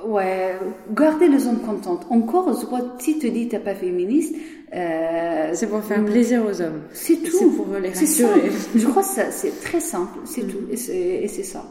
[0.07, 0.55] ouais,
[0.93, 2.07] garder les hommes contentes.
[2.09, 4.35] Encore, je crois, si tu dis t'es pas féministe,
[4.73, 6.83] euh, c'est pour faire plaisir aux hommes.
[6.93, 7.37] C'est tout.
[7.37, 8.51] C'est pour les rassurer.
[8.75, 10.47] Je crois que c'est très simple, c'est mm.
[10.47, 10.59] tout.
[10.71, 11.65] Et c'est ça.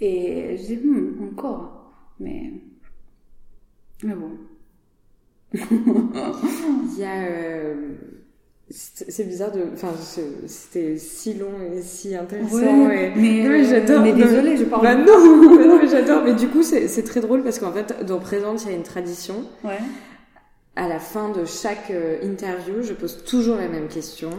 [0.00, 1.92] Et je dis, hmm, encore.
[2.18, 2.52] Mais,
[4.02, 4.32] mais bon.
[5.54, 7.94] Il y a, euh,
[8.70, 9.92] c'est bizarre de, enfin,
[10.46, 12.86] c'était si long et si intéressant.
[12.86, 14.02] mais, mais j'adore.
[14.02, 14.82] Mais désolé, je parle.
[14.82, 16.22] Bah non, mais j'adore.
[16.24, 18.82] Mais du coup, c'est très drôle parce qu'en fait, dans Présente, il y a une
[18.82, 19.44] tradition.
[19.64, 19.78] Ouais
[20.76, 24.30] à la fin de chaque euh, interview, je pose toujours la même question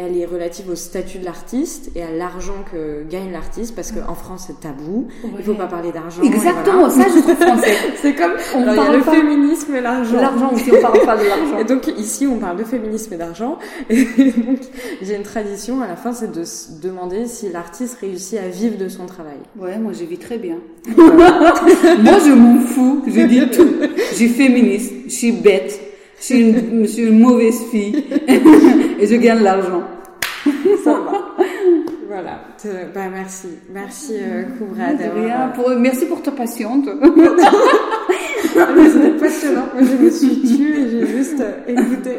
[0.00, 4.14] elle est relative au statut de l'artiste et à l'argent que gagne l'artiste parce qu'en
[4.14, 5.08] France c'est tabou.
[5.24, 6.22] Il Il faut pas parler d'argent.
[6.22, 7.74] Exactement, ça je trouve français.
[8.00, 10.16] c'est comme on parle y a le féminisme et l'argent.
[10.16, 11.58] L'argent aussi, on parle pas de l'argent.
[11.58, 13.58] Et donc ici on parle de féminisme et d'argent.
[13.90, 14.60] Et donc
[15.02, 18.78] j'ai une tradition à la fin, c'est de se demander si l'artiste réussit à vivre
[18.78, 19.38] de son travail.
[19.58, 20.56] Ouais, moi je vis très bien.
[20.96, 23.68] moi je m'en fous, je dis tout.
[24.10, 25.89] Je suis féministe, je suis bête
[26.20, 28.04] je suis une, je suis une mauvaise fille
[28.98, 29.82] et je gagne l'argent.
[30.84, 31.36] Ça va.
[32.06, 32.40] Voilà.
[32.94, 33.48] Bah, merci.
[33.72, 35.52] Merci, euh, Koubra, d'avoir...
[35.52, 36.88] Pour, merci pour ta patiente.
[38.58, 39.66] Ah, c'était passionnant.
[39.74, 42.18] Moi, je me suis tue et j'ai juste euh, écouté.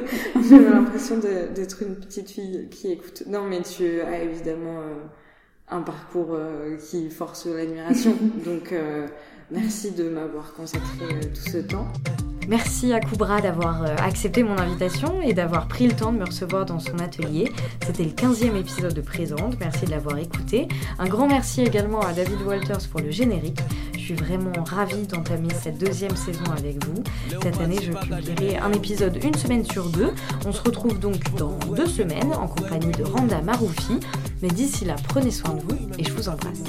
[0.49, 3.23] J'avais l'impression d'être une petite fille qui écoute.
[3.27, 5.03] Non, mais tu as évidemment euh,
[5.69, 8.15] un parcours euh, qui force l'admiration.
[8.45, 8.73] Donc,
[9.51, 11.87] merci de m'avoir consacré tout ce temps.
[12.47, 16.25] Merci à Koubra d'avoir euh, accepté mon invitation et d'avoir pris le temps de me
[16.25, 17.51] recevoir dans son atelier.
[17.85, 19.59] C'était le 15e épisode de Présente.
[19.59, 20.67] Merci de l'avoir écouté.
[20.97, 23.59] Un grand merci également à David Walters pour le générique.
[23.93, 27.03] Je suis vraiment ravie d'entamer cette deuxième saison avec vous.
[27.43, 30.11] Cette année, je publierai un épisode une semaine sur deux.
[30.45, 33.99] On se retrouve donc dans deux semaines en compagnie de Randa Maroufi.
[34.41, 36.63] Mais d'ici là, prenez soin de vous et je vous embrasse.